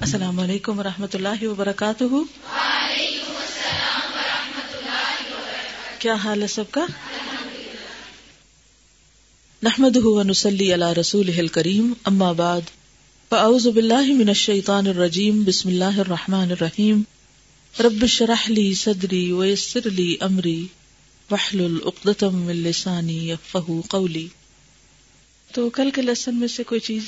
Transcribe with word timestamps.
السلام 0.00 0.38
علیکم 0.40 0.78
و 0.78 0.82
رحمۃ 0.82 1.14
اللہ 1.14 1.42
وبرکاتہ۔ 1.42 2.04
کیا 5.98 6.14
حال 6.14 6.42
ہے 6.42 6.46
سب 6.46 6.70
کا؟ 6.70 6.86
نحمد 9.62 9.96
نسلی 10.26 10.72
اللہ 10.72 10.92
رسول 11.00 11.48
کریم 11.48 11.92
اما 12.04 12.32
بعد، 12.32 12.60
فاعوذ 13.28 13.66
باللہ 13.66 14.14
من 14.14 14.28
الشیطان 14.28 14.86
الرجیم، 14.86 15.42
بسم 15.44 15.68
اللہ 15.68 15.98
الرحمن 15.98 16.50
الرحیم۔ 16.50 17.02
رب 17.80 18.06
شرح 18.06 18.48
لی 18.48 18.74
صدری 18.74 19.32
ویسر 19.32 19.90
لی 19.90 20.16
امری 20.20 20.66
وحلل 21.30 21.78
اقدتم 21.84 22.36
من 22.36 22.56
لسانی 22.56 23.18
یفقهوا 23.30 23.80
قولی۔ 23.88 24.26
تو 25.54 25.70
کل 25.70 25.90
کے 25.90 26.02
لیسن 26.02 26.34
میں 26.34 26.48
سے 26.48 26.62
کوئی 26.62 26.80
چیز، 26.80 27.04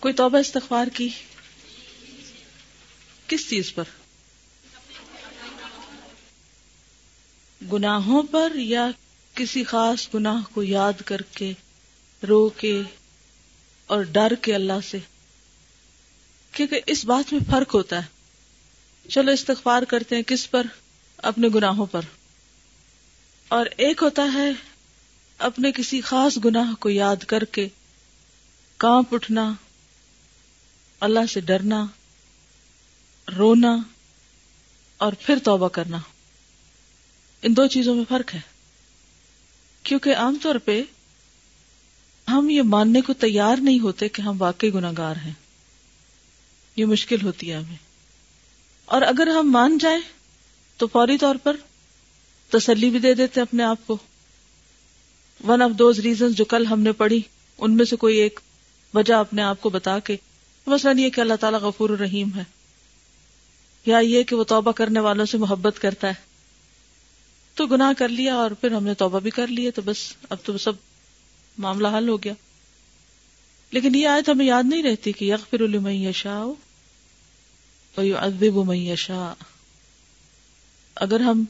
کوئی 0.00 0.14
توبہ 0.14 0.38
استغفار 0.38 0.86
کی؟ 0.94 1.08
کس 3.28 3.50
چیز 3.50 3.74
پر؟ 3.74 3.84
گناہوں 7.72 8.22
پر 8.22 8.52
یا 8.54 8.88
کسی 9.34 9.64
خاص 9.64 10.08
گناہ 10.14 10.42
کو 10.54 10.62
یاد 10.62 10.92
کر 11.04 11.22
کے 11.22 11.52
رو 12.28 12.48
کے 12.48 12.82
اور 13.86 14.02
ڈر 14.02 14.34
کے 14.34 14.54
اللہ 14.54 14.72
سے؟ 14.90 14.98
کیونکہ 16.52 16.80
اس 16.86 17.04
بات 17.04 17.32
میں 17.32 17.40
فرق 17.50 17.74
ہوتا 17.74 17.96
ہے۔ 17.96 18.22
چلو 19.08 19.30
استغفار 19.30 19.82
کرتے 19.82 20.16
ہیں 20.16 20.22
کس 20.22 20.50
پر؟ 20.50 20.66
اپنے 21.16 21.48
گناہوں 21.54 21.86
پر۔ 21.86 22.00
اور 23.48 23.66
ایک 23.76 24.02
ہوتا 24.02 24.22
ہے 24.34 24.50
اپنے 25.38 25.72
کسی 25.72 26.00
خاص 26.00 26.38
گناہ 26.44 26.74
کو 26.74 26.90
یاد 26.90 27.16
کر 27.16 27.44
کے 27.44 27.68
کانپ 28.76 29.14
اٹھنا، 29.14 29.54
اللہ 31.00 31.26
سے 31.32 31.40
ڈرنا 31.40 31.86
رونا 33.38 33.76
اور 34.98 35.12
پھر 35.20 35.38
توبہ 35.44 35.68
کرنا۔ 35.68 35.98
ان 37.42 37.56
دو 37.56 37.66
چیزوں 37.66 37.94
میں 37.94 38.04
فرق 38.08 38.34
ہے۔ 38.34 38.40
کیونکہ 39.82 40.16
عام 40.16 40.36
طور 40.42 40.54
پہ 40.54 40.82
ہم 42.28 42.50
یہ 42.50 42.62
ماننے 42.62 43.00
کو 43.00 43.12
تیار 43.12 43.56
نہیں 43.60 43.80
ہوتے 43.80 44.08
کہ 44.08 44.22
ہم 44.22 44.42
واقعی 44.42 44.74
گناگار 44.74 45.16
ہیں۔ 45.16 45.32
یہ 46.76 46.84
مشکل 46.84 47.22
ہوتی 47.22 47.50
ہے 47.50 47.56
ہمیں۔ 47.56 47.76
اور 48.84 49.02
اگر 49.02 49.26
ہم 49.26 49.52
مان 49.52 49.78
جائیں 49.78 50.00
تو 50.76 50.86
فوری 50.86 51.18
طور 51.18 51.34
پر 51.42 51.56
تسلی 52.48 52.90
بھی 52.90 52.98
دے 52.98 53.14
دیتے 53.14 53.40
اپنے 53.40 53.62
آپ 53.62 53.78
کو۔ 53.86 53.96
ون 55.46 55.62
آف 55.62 55.70
دوز 55.78 55.98
ریزن 55.98 56.32
جو 56.32 56.44
کل 56.44 56.66
ہم 56.66 56.80
نے 56.80 56.92
پڑھی، 56.92 57.22
ان 57.58 57.76
میں 57.76 57.84
سے 57.84 57.96
کوئی 57.96 58.16
ایک 58.16 58.40
وجہ 58.94 59.14
اپنے 59.14 59.42
آپ 59.42 59.60
کو 59.60 59.70
بتا 59.70 59.98
کے 59.98 60.16
مسئلہ 60.66 60.92
نہیں 60.92 61.04
ہے 61.04 61.10
کہ 61.10 61.20
اللہ 61.20 61.34
تعالیٰ 61.34 61.60
غفور 61.60 61.90
الرحیم 61.90 62.28
ہے۔ 62.38 62.61
یا 63.86 63.98
یہ 63.98 64.22
کہ 64.22 64.36
وہ 64.36 64.44
توبہ 64.44 64.72
کرنے 64.72 65.00
والوں 65.00 65.26
سے 65.26 65.38
محبت 65.38 65.78
کرتا 65.78 66.08
ہے۔ 66.08 66.14
تو 67.54 67.66
گناہ 67.66 67.92
کر 67.98 68.08
لیا 68.08 68.34
اور 68.34 68.50
پھر 68.50 68.70
ہم 68.70 68.84
نے 68.84 68.94
توبہ 68.94 69.20
بھی 69.20 69.30
کر 69.30 69.46
لی 69.46 69.70
تو 69.70 69.82
بس 69.84 70.14
اب 70.30 70.36
تو 70.44 70.58
سب 70.58 70.72
معاملہ 71.58 71.88
حل 71.98 72.08
ہو 72.08 72.22
گیا۔ 72.22 72.32
لیکن 73.70 73.94
یہ 73.94 74.08
آیت 74.08 74.28
ہمیں 74.28 74.46
یاد 74.46 74.62
نہیں 74.62 74.82
رہتی 74.82 75.12
کہ 75.12 75.24
یغفر 75.24 75.60
المن 75.60 75.92
یشاء 75.92 76.44
ویعذب 77.98 78.56
من 78.56 78.76
یشاء۔ 78.76 79.44
اگر 80.94 81.20
ہم 81.20 81.44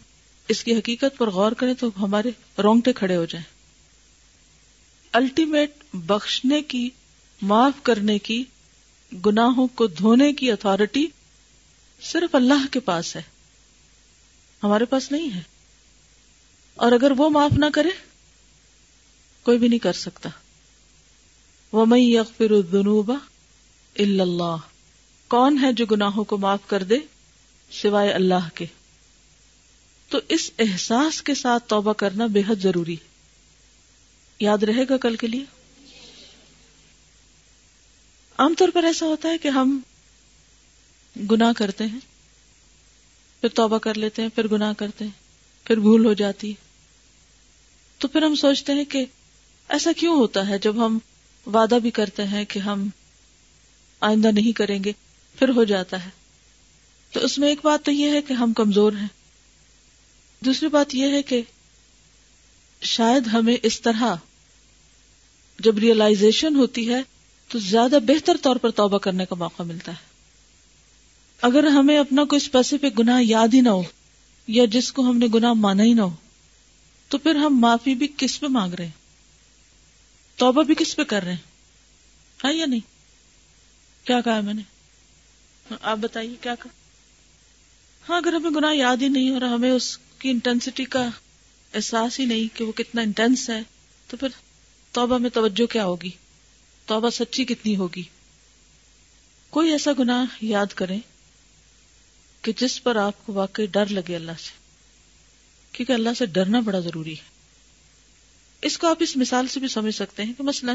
اس 0.49 0.65
کی 0.65 0.75
حقیقت 0.75 1.19
پر 1.19 1.31
غور 1.31 1.53
کریں 1.53 1.75
تو 1.75 1.89
ہمارے 1.99 2.31
رونگٹے 2.63 2.93
کھڑے 2.93 3.17
ہو 3.17 3.25
جائیں۔ 3.25 3.45
الٹیمیٹ 5.13 5.71
بخشنے 5.93 6.63
کی، 6.63 6.91
معاف 7.43 7.83
کرنے 7.83 8.19
کی، 8.19 8.45
گناہوں 9.27 9.67
کو 9.67 9.87
دھونے 9.87 10.33
کی 10.33 10.51
اتارٹی 10.51 11.07
صرف 12.03 12.35
اللہ 12.35 12.67
کے 12.71 12.81
پاس 12.81 13.17
ہے۔ 13.17 13.23
ہمارے 14.63 14.85
پاس 14.85 15.13
نہیں 15.13 15.35
ہے۔ 15.35 15.41
اور 16.75 16.93
اگر 16.93 17.13
وہ 17.17 17.31
معاف 17.31 17.53
نہ 17.53 17.67
کرے، 17.75 17.89
کوئی 19.43 19.59
بھی 19.59 19.69
نہیں 19.69 19.79
کر 19.79 19.93
سکتا۔ 19.93 20.31
وہ 21.73 21.87
میں 21.87 21.99
یغفر 21.99 22.51
الذنوب 22.51 23.11
الا 23.99 24.23
اللہ 24.23 24.57
کون 25.29 25.65
ہے 25.65 25.73
جو 25.73 25.87
گناہوں 25.87 26.25
کو 26.25 26.37
معاف 26.37 26.59
کر 26.67 26.83
دے 26.83 26.99
سوائے 27.71 28.11
اللہ 28.11 28.49
کے؟ 28.55 28.67
تو 30.09 30.19
اس 30.29 30.51
احساس 30.59 31.23
کے 31.23 31.35
ساتھ 31.35 31.65
توبہ 31.69 31.93
کرنا 31.93 32.27
بے 32.27 32.43
حد 32.49 32.63
ضروری 32.63 32.97
یاد 34.41 34.59
رہے 34.59 34.85
گا 34.91 34.97
کل 34.97 35.17
کے 35.17 35.27
لیے؟ 35.27 35.45
عام 38.39 38.55
طور 38.59 38.69
پر 38.75 38.85
ایسا 38.85 39.07
ہوتا 39.07 39.29
ہے 39.29 39.39
کہ 39.39 39.49
ہم 39.49 39.81
گناہ 41.31 41.53
کرتے 41.57 41.85
ہیں، 41.87 42.01
پھر 43.41 43.49
توبہ 43.49 43.79
کر 43.79 43.95
لیتے 43.95 44.23
ہیں، 44.23 44.29
پھر 44.29 44.49
گناہ 44.49 44.73
کرتے 44.73 45.05
ہیں، 45.05 45.11
پھر 45.65 45.81
بھول 45.81 46.05
ہو 46.05 46.13
جاتی 46.13 46.55
تو 47.99 48.09
پھر 48.09 48.23
ہم 48.23 48.35
سوچتے 48.35 48.73
ہیں 48.73 48.85
کہ 48.85 49.05
ایسا 49.69 49.91
کیوں 49.97 50.17
ہوتا 50.17 50.49
ہے؟ 50.49 50.59
جب 50.59 50.87
ہم 50.87 50.99
وعدہ 51.47 51.79
بھی 51.83 51.91
کرتے 51.91 52.25
ہیں 52.25 52.45
کہ 52.45 52.59
ہم 52.59 52.89
آئندہ 54.01 54.29
نہیں 54.29 54.53
کریں 54.53 54.85
گے، 54.85 54.93
پھر 55.39 55.49
ہو 55.49 55.65
جاتا 55.65 56.05
ہے۔ 56.05 56.11
تو 57.13 57.21
اس 57.21 57.39
میں 57.39 57.49
ایک 57.49 57.59
بات 57.63 57.85
تو 57.85 57.91
یہ 57.91 58.11
ہے 58.11 58.23
کہ 58.23 58.33
ہم 58.33 58.53
کمزور 58.53 58.93
ہیں۔ 58.93 59.09
دوسری 60.45 60.69
بات 60.69 60.95
یہ 60.95 61.09
ہے 61.09 61.23
کہ 61.23 61.43
شاید 62.81 63.27
ہمیں 63.27 63.57
اس 63.63 63.81
طرح 63.81 64.15
جب 65.59 65.79
ریئلائزیشن 65.79 66.57
ہوتی 66.57 66.95
ہے 66.95 67.03
تو 67.49 67.59
زیادہ 67.59 67.99
بہتر 68.07 68.37
طور 68.43 68.57
پر 68.57 68.71
توبہ 68.71 68.99
کرنے 68.99 69.25
کا 69.27 69.35
موقع 69.35 69.63
ملتا 69.63 69.93
ہے۔ 69.93 70.12
اگر 71.43 71.67
ہمیں 71.67 71.99
اپنا 71.99 72.25
کوئی 72.25 72.37
اسپیسیفک 72.37 72.99
گناہ 72.99 73.23
یاد 73.23 73.49
ہی 73.55 73.61
نہ 73.61 73.69
ہو، 73.69 73.83
یا 74.49 74.65
جس 74.65 74.93
کو 74.93 75.11
ہم 75.11 75.19
نے 75.19 75.27
گناہ 75.35 75.53
مانا 75.53 75.83
ہی 75.83 75.93
نہ 75.93 76.01
ہو، 76.01 76.15
تو 77.09 77.19
پھر 77.19 77.35
ہم 77.35 77.61
معافی 77.61 77.95
بھی 77.95 78.09
کس 78.17 78.41
پہ 78.41 78.47
مانگ 78.47 78.75
رہے 78.75 78.85
ہیں؟ 78.85 79.01
توبہ 80.37 80.63
بھی 80.63 80.75
کس 80.75 80.97
پہ 80.97 81.03
کر 81.03 81.23
رہے 81.23 81.33
ہیں؟ 81.33 81.41
ہے 82.45 82.55
یا 82.55 82.67
نہیں؟ 82.67 82.81
کیا 84.05 84.21
کہا 84.21 84.41
میں 84.41 84.55
نے؟ 84.55 84.63
آپ 85.81 85.97
بتائیے 85.97 86.35
کیا 86.41 86.55
کہا؟ 86.55 86.71
ہاں 88.09 88.17
اگر 88.17 88.33
ہمیں 88.33 88.51
گناہ 88.51 88.75
یاد 88.75 88.97
ہی 89.03 89.09
نہیں 89.09 89.31
اور 89.31 89.43
ہمیں 89.43 89.71
اس 89.71 89.99
کی 90.19 90.31
انٹینسٹی 90.31 90.85
کا 90.85 91.09
احساس 91.75 92.21
ہی 92.21 92.25
نہیں 92.25 92.57
کہ 92.57 92.65
وہ 92.65 92.73
کتنا 92.73 93.03
انٹینس 93.03 93.51
ہے، 93.51 93.63
تو 94.09 94.17
پھر 94.17 94.29
توبہ 94.93 95.19
میں 95.19 95.31
توجہ 95.31 95.67
کیا 95.67 95.85
ہوگی؟ 95.85 96.11
توبہ 96.87 97.11
سچی 97.11 97.45
کتنی 97.45 97.77
ہوگی؟ 97.77 98.03
کوئی 99.51 99.71
ایسا 99.71 99.91
گناہ 99.99 100.25
یاد 100.41 100.67
کریں 100.67 100.99
کہ 102.43 102.53
جس 102.57 102.83
پر 102.83 102.97
آپ 102.97 103.27
کو 103.27 103.33
واقعی 103.33 103.67
ڈر 103.67 103.87
لگے 103.87 104.17
اللہ 104.17 104.33
سے، 104.33 104.51
کیونکہ 105.73 105.93
اللہ 105.93 106.11
سے 106.19 106.27
ڈرنا 106.27 106.61
بڑا 106.61 106.79
ضروری 106.79 107.13
ہے۔ 107.13 107.33
اس 108.63 108.79
کو 108.79 108.87
آپ 108.87 108.97
اس 109.01 109.17
مثال 109.17 109.47
سے 109.47 109.61
بھی 109.61 109.69
سمجھ 109.69 109.95
سکتے 109.95 110.23
ہیں 110.23 110.33
کہ 110.39 110.43
مثلا 110.43 110.75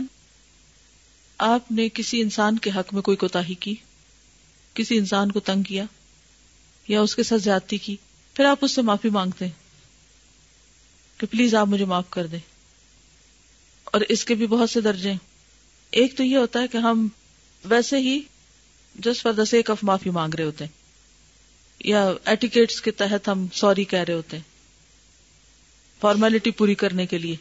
آپ 1.38 1.72
نے 1.72 1.90
کسی 1.90 2.22
انسان 2.22 2.58
کے 2.58 2.70
حق 2.70 2.94
میں 2.94 3.02
کوئی 3.02 3.18
کوتا 3.18 3.42
کی، 3.60 3.76
کسی 4.74 4.98
انسان 4.98 5.32
کو 5.32 5.40
تنگ 5.40 5.64
کیا 5.64 5.84
یا 6.88 7.02
اس 7.02 7.16
کے 7.16 7.24
ساتھ 7.24 7.42
زیادتی 7.42 7.78
کی، 7.78 7.96
پھر 8.34 8.46
آپ 8.46 8.58
اس 8.62 8.72
سے 8.72 8.82
معافی 8.82 9.10
مانگتے 9.10 9.46
ہیں 9.46 9.54
کہ 11.20 11.28
پلیز 11.28 11.56
آپ 11.56 11.68
مجھے 11.68 11.86
معاف 11.86 12.10
کر 12.10 12.28
دیں۔ 12.28 12.40
اور 13.86 14.02
اس 14.10 14.26
کے 14.26 14.36
بھی 14.36 14.48
بہت 14.48 14.70
سے 14.70 14.82
درجے 14.82 15.14
ایک 15.92 16.18
تو 16.18 16.24
یہ 16.24 16.38
ہوتا 16.38 16.62
ہے 16.62 16.68
کہ 16.68 16.78
ہم 16.78 17.08
ویسے 17.66 17.98
ہی 17.98 18.22
جس 18.96 19.22
فار 19.22 19.34
دا 19.34 19.46
سیک 19.46 19.72
آف 19.72 19.84
معافی 19.84 20.10
مانگ 20.10 20.34
رہے 20.34 20.44
ہوتے 20.44 20.66
ہیں۔ 20.66 20.77
یا 21.80 22.14
ایٹیکیٹس 22.26 22.82
کے 22.82 22.92
تحت 22.92 23.28
ہم 23.28 23.48
سوری 23.54 23.84
کہہ 23.84 24.00
رہے 24.00 24.14
ہوتے 24.14 24.38
ہیں۔ 24.38 24.44
فارمیلٹی 26.00 26.52
پوری 26.52 26.76
کرنے 26.76 27.06
کے 27.06 27.18
لیے۔ 27.18 27.36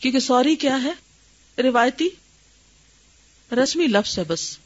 کیونکہ 0.00 0.18
سوری 0.18 0.56
کیا 0.56 0.82
ہے؟ 0.82 0.92
روایتی 1.62 2.08
رسمی 3.52 3.86
لفظ 3.86 4.18
ہے 4.18 4.24
بس۔ 4.24 4.58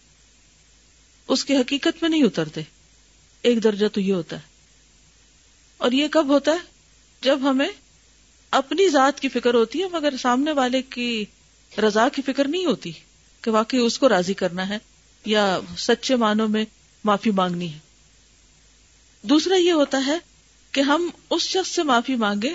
اس 1.28 1.44
کی 1.44 1.56
حقیقت 1.56 2.02
میں 2.02 2.10
نہیں 2.10 2.22
اترتے۔ 2.22 2.60
ایک 3.42 3.64
درجہ 3.64 3.86
تو 3.86 4.00
یہ 4.00 4.14
ہوتا 4.14 4.36
ہے۔ 4.36 4.42
اور 5.76 5.92
یہ 5.92 6.08
کب 6.08 6.28
ہوتا 6.28 6.52
ہے؟ 6.52 6.56
جب 7.22 7.50
ہمیں 7.50 7.68
اپنی 8.50 8.88
ذات 8.88 9.20
کی 9.20 9.28
فکر 9.28 9.54
ہوتی 9.54 9.82
ہے، 9.82 9.88
مگر 9.92 10.14
سامنے 10.16 10.52
والے 10.52 10.82
کی 10.82 11.24
رضا 11.78 12.08
کی 12.08 12.22
فکر 12.22 12.48
نہیں 12.48 12.66
ہوتی 12.66 12.92
کہ 13.40 13.50
واقعی 13.50 13.80
اس 13.80 13.98
کو 13.98 14.08
راضی 14.08 14.34
کرنا 14.34 14.68
ہے 14.68 14.78
یا 15.24 15.60
سچے 15.78 16.16
معنوں 16.16 16.48
میں 16.48 16.64
معافی 17.04 17.30
مانگنی 17.30 17.72
ہے۔ 17.72 17.78
دوسرا 19.22 19.54
یہ 19.54 19.72
ہوتا 19.72 20.02
ہے 20.06 20.18
کہ 20.72 20.80
ہم 20.80 21.10
اس 21.30 21.42
شخص 21.42 21.70
سے 21.70 21.82
معافی 21.82 22.14
مانگے 22.14 22.50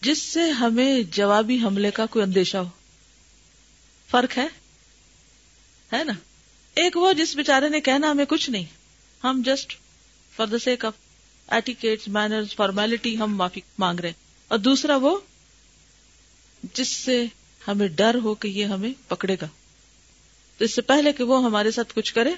جس 0.00 0.22
سے 0.22 0.50
ہمیں 0.50 1.02
جوابی 1.02 1.62
حملے 1.62 1.90
کا 1.90 2.06
کوئی 2.06 2.22
اندیشہ 2.22 2.56
ہو۔ 2.56 2.68
فرق 4.10 4.38
ہے؟ 4.38 4.46
ہے 5.92 6.04
نا؟ 6.04 6.12
ایک 6.74 6.96
وہ 6.96 7.12
جس 7.12 7.36
بیچارے 7.36 7.68
نے 7.68 7.80
کہنا 7.80 8.10
ہمیں 8.10 8.24
کچھ 8.24 8.50
نہیں۔ 8.50 8.64
ہم 9.24 9.42
just 9.44 9.76
for 10.36 10.46
the 10.46 10.58
sake 10.58 10.84
of 10.84 10.92
etiquette 11.46 12.08
manner 12.08 12.42
formality 12.56 13.18
ہم 13.18 13.36
معافی 13.36 13.60
مانگ 13.78 14.00
رہے 14.00 14.12
اور 14.48 14.58
دوسرا 14.58 14.96
وہ 14.96 15.18
جس 16.74 16.88
سے 16.88 17.26
ہمیں 17.68 17.88
ڈر 17.88 18.16
ہو 18.24 18.34
کہ 18.34 18.48
یہ 18.48 18.64
ہمیں 18.64 18.90
پکڑے 19.08 19.36
گا۔ 19.42 19.46
تو 20.58 20.64
اس 20.64 20.74
سے 20.74 20.82
پہلے 20.82 21.12
کہ 21.12 21.24
وہ 21.24 21.44
ہمارے 21.44 21.70
ساتھ 21.70 21.92
کچھ 21.96 22.14
کرے 22.14 22.32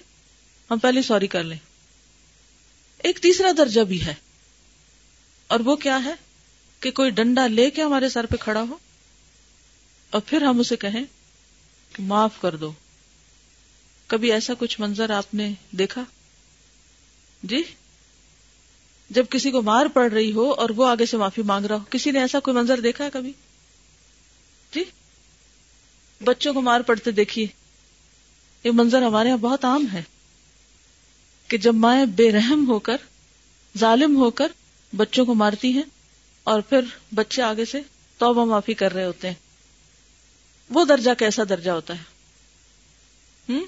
ہم 0.71 0.79
پہلے 0.79 1.03
سوری 1.03 1.27
کر 1.27 1.43
لیں۔ 1.43 1.59
ایک 2.99 3.19
تیسرا 3.19 3.49
درجہ 3.59 3.81
بھی 3.81 4.07
ہے۔ 4.07 4.15
اور 5.47 5.61
وہ 5.61 5.77
کیا 5.77 6.05
ہے 6.05 6.15
کہ 6.81 6.91
کوئی 6.91 7.11
ڈنڈا 7.11 7.47
لے 7.47 7.71
کے 7.71 7.83
ہمارے 7.83 8.09
سر 8.09 8.27
پہ 8.27 8.37
کھڑا 8.37 8.61
ہو 8.61 8.79
اور 10.11 10.21
پھر 10.27 10.43
ہم 10.43 10.61
اسے 10.61 10.77
کہیں 10.77 11.05
کہ 11.93 12.03
معاف 12.03 12.41
کر 12.41 12.57
دو۔ 12.57 12.73
کبھی 14.07 14.33
ایسا 14.33 14.53
کچھ 14.59 14.81
منظر 14.81 15.11
آپ 15.11 15.35
نے 15.35 15.53
دیکھا؟ 15.71 16.05
جی؟ 17.43 17.63
جب 19.11 19.25
کسی 19.31 19.51
کو 19.51 19.63
مار 19.63 19.87
پڑ 19.87 20.13
رہی 20.13 20.33
ہو 20.33 20.53
اور 20.53 20.71
وہ 20.71 20.89
آگے 20.89 21.07
سے 21.07 21.17
معافی 21.17 21.43
مانگ 21.43 21.67
رہا 21.67 21.77
ہو، 21.77 21.85
کسی 21.91 22.11
نے 22.11 22.21
ایسا 22.21 22.41
کوئی 22.41 22.57
منظر 22.57 22.81
دیکھا 22.81 23.05
ہے 23.05 23.11
کبھی؟ 23.13 23.33
جی؟ 24.75 24.85
بچوں 26.25 26.55
کو 26.55 26.61
مار 26.61 26.81
پڑتے 26.81 27.11
دیکھیے۔ 27.11 27.47
یہ 28.65 28.71
منظر 28.75 29.03
ہمارے 29.03 29.29
یہاں 29.29 29.39
بہت 29.39 29.65
عام 29.65 29.87
ہے۔ 29.93 30.03
کہ 31.49 31.57
جب 31.57 31.75
مائیں 31.75 32.07
بے 32.07 32.33
رحم 32.33 32.65
ہو 32.69 32.79
کر، 32.79 32.97
ظالم 33.79 34.17
ہو 34.17 34.31
کر 34.31 34.49
بچوں 34.97 35.25
کو 35.25 35.35
مارتی 35.35 35.73
ہیں 35.73 35.83
اور 36.45 36.61
پھر 36.61 36.81
بچے 37.15 37.43
آگے 37.43 37.65
سے 37.65 37.81
توبہ 38.19 38.45
معافی 38.45 38.75
کر 38.75 38.93
رہے 38.93 39.05
ہوتے 39.05 39.29
ہیں، 39.29 39.35
وہ 40.71 40.85
درجہ 40.85 41.11
کیسا 41.19 41.43
درجہ 41.49 41.71
ہوتا 41.71 41.95
ہے؟ 41.95 42.03
ہم؟ 43.49 43.65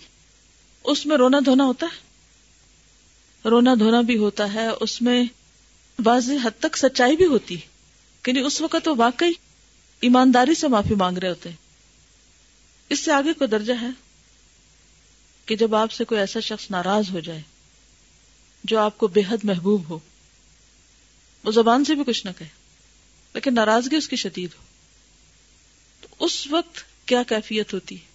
اس 0.84 1.06
میں 1.06 1.16
رونا 1.16 1.38
دھونا 1.44 1.64
ہوتا 1.64 1.86
ہے؟ 1.86 2.08
رونا 3.48 3.74
دھونا 3.74 4.00
بھی 4.00 4.16
ہوتا 4.16 4.54
ہے، 4.54 4.66
اس 4.80 5.02
میں 5.02 5.24
بعض 5.98 6.30
حد 6.30 6.60
تک 6.60 6.76
سچائی 6.76 7.16
بھی 7.16 7.26
ہوتی 7.26 7.56
کہ 8.22 8.30
یعنی 8.30 8.40
اس 8.40 8.60
وقت 8.60 8.88
وہ 8.88 8.94
واقعی 8.96 9.32
ایمانداری 10.00 10.54
سے 10.54 10.68
معافی 10.68 10.94
مانگ 10.94 11.18
رہے 11.18 11.28
ہوتے 11.28 11.48
ہیں۔ 11.48 11.56
اس 12.88 13.00
سے 13.00 13.12
آگے 13.12 13.32
کوئی 13.32 13.48
درجہ 13.48 13.72
ہے 13.80 13.88
کہ 15.46 15.56
جب 15.56 15.74
آپ 15.74 15.92
سے 15.92 16.04
کوئی 16.04 16.20
ایسا 16.20 16.40
شخص 16.40 16.70
ناراض 16.70 17.10
ہو 17.10 17.20
جائے 17.20 17.42
جو 18.64 18.78
آپ 18.78 18.98
کو 18.98 19.06
بے 19.06 19.20
حد 19.28 19.44
محبوب 19.44 19.90
ہو۔ 19.90 19.98
وہ 21.44 21.50
زبان 21.50 21.84
سے 21.84 21.94
بھی 21.94 22.04
کچھ 22.04 22.26
نہ 22.26 22.30
کہے، 22.38 22.46
لیکن 23.34 23.54
ناراضگی 23.54 23.96
اس 23.96 24.08
کی 24.08 24.16
شدید 24.16 24.50
ہو۔ 24.58 24.62
تو 26.00 26.24
اس 26.24 26.46
وقت 26.46 27.06
کیا 27.06 27.22
کیفیت 27.22 27.74
ہوتی؟ 27.74 27.94
ہے 27.94 28.08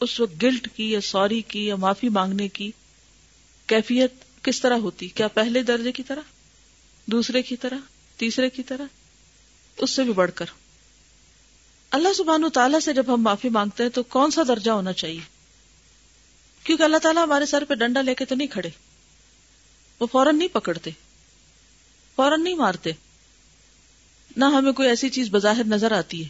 اس 0.00 0.20
وقت 0.20 0.42
گلٹ 0.42 0.68
کی 0.76 0.90
یا 0.90 1.00
سوری 1.00 1.42
کی 1.42 1.66
یا 1.66 1.76
معافی 1.76 2.08
مانگنے 2.08 2.48
کی 2.48 2.70
کیفیت 3.66 4.12
کس 4.42 4.60
طرح 4.60 4.74
ہوتی؟ 4.74 5.08
کیا 5.08 5.28
پہلے 5.28 5.62
درجے 5.62 5.92
کی 5.92 6.02
طرح؟ 6.02 6.20
دوسرے 7.06 7.42
کی 7.42 7.56
طرح؟ 7.56 7.76
تیسرے 8.16 8.50
کی 8.50 8.62
طرح؟ 8.62 8.84
اس 9.78 9.90
سے 9.90 10.04
بھی 10.04 10.12
بڑھ 10.12 10.30
کر۔ 10.34 10.44
اللہ 11.90 12.12
سبحانہ 12.12 12.46
تعالیٰ 12.46 12.80
سے 12.80 12.92
جب 12.92 13.14
ہم 13.14 13.22
معافی 13.22 13.48
مانگتے 13.48 13.82
ہیں 13.82 13.90
تو 13.90 14.02
کون 14.02 14.30
سا 14.30 14.42
درجہ 14.48 14.70
ہونا 14.70 14.92
چاہیے؟ 14.92 15.20
کیونکہ 16.64 16.82
اللہ 16.82 16.96
تعالیٰ 16.96 17.22
ہمارے 17.22 17.46
سر 17.46 17.64
پہ 17.64 17.74
ڈنڈا 17.74 18.00
لے 18.00 18.14
کے 18.14 18.24
تو 18.24 18.34
نہیں 18.34 18.48
کھڑے۔ 18.48 18.68
وہ 20.02 20.06
فوراً 20.12 20.38
نہیں 20.38 20.48
پکڑتے، 20.48 20.90
فوراً 22.16 22.44
نہیں 22.44 22.54
مارتے۔ 22.54 22.90
نہ 24.36 24.44
ہمیں 24.44 24.72
کوئی 24.72 24.88
ایسی 24.88 25.08
چیز 25.08 25.28
بظاہر 25.30 25.64
نظر 25.64 25.92
آتی 25.92 26.24
ہے۔ 26.24 26.28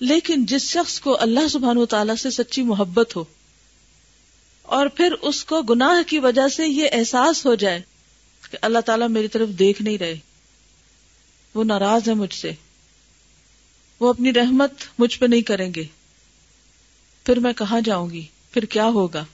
لیکن 0.00 0.46
جس 0.46 0.62
شخص 0.62 1.00
کو 1.00 1.20
اللہ 1.20 1.48
سبحان 1.48 1.76
و 1.76 1.86
تعالی 1.86 2.12
سے 2.18 2.30
سچی 2.30 2.62
محبت 2.62 3.16
ہو، 3.16 3.24
اور 4.62 4.86
پھر 4.86 5.12
اس 5.12 5.44
کو 5.44 5.62
گناہ 5.62 6.08
کی 6.08 6.18
وجہ 6.18 6.48
سے 6.48 6.66
یہ 6.66 6.88
احساس 6.92 7.46
ہو 7.46 7.54
جائے 7.54 7.82
کہ 8.50 8.58
اللہ 8.62 8.78
تعالیٰ 8.78 9.08
میری 9.08 9.28
طرف 9.28 9.48
دیکھ 9.48 9.82
نہیں 9.82 9.98
رہے، 9.98 10.18
وہ 11.54 11.64
ناراض 11.64 12.08
ہے 12.08 12.14
مجھ 12.14 12.34
سے۔ 12.34 12.52
وہ 14.00 14.10
اپنی 14.10 14.32
رحمت 14.32 14.72
مجھ 14.98 15.18
پہ 15.18 15.26
نہیں 15.26 15.42
کریں 15.42 15.74
گے۔ 15.74 15.84
پھر 17.26 17.38
میں 17.38 17.52
کہاں 17.52 17.80
جاؤں 17.80 18.10
گی؟ 18.10 18.26
پھر 18.50 18.64
کیا 18.64 18.84
ہوگا؟ 18.84 19.24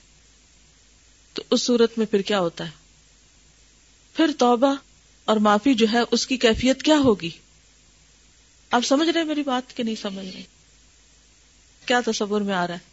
تو 1.35 1.43
اس 1.51 1.62
صورت 1.62 1.99
میں 1.99 2.07
پھر 2.07 2.23
کیا 2.23 2.41
ہوتا 2.41 2.65
ہے؟ 2.65 2.80
پھر 4.15 4.31
توبہ 4.39 4.75
اور 5.25 5.37
معافی 5.37 5.75
جو 5.75 5.87
ہے 5.93 5.99
اس 6.11 6.27
کی 6.27 6.37
کیفیت 6.37 6.83
کیا 6.83 6.99
ہوگی؟ 6.99 7.31
آپ 8.71 8.85
سمجھ 8.85 9.09
رہے 9.09 9.25
میری 9.25 9.43
بات 9.43 9.77
کہ 9.77 9.83
نہیں 9.83 9.95
سمجھ 9.95 10.27
رہے؟ 10.27 10.43
کیا 11.87 12.01
تصور 12.07 12.41
میں 12.41 12.55
آ 12.55 12.67
رہا 12.67 12.75
ہے؟ 12.75 12.91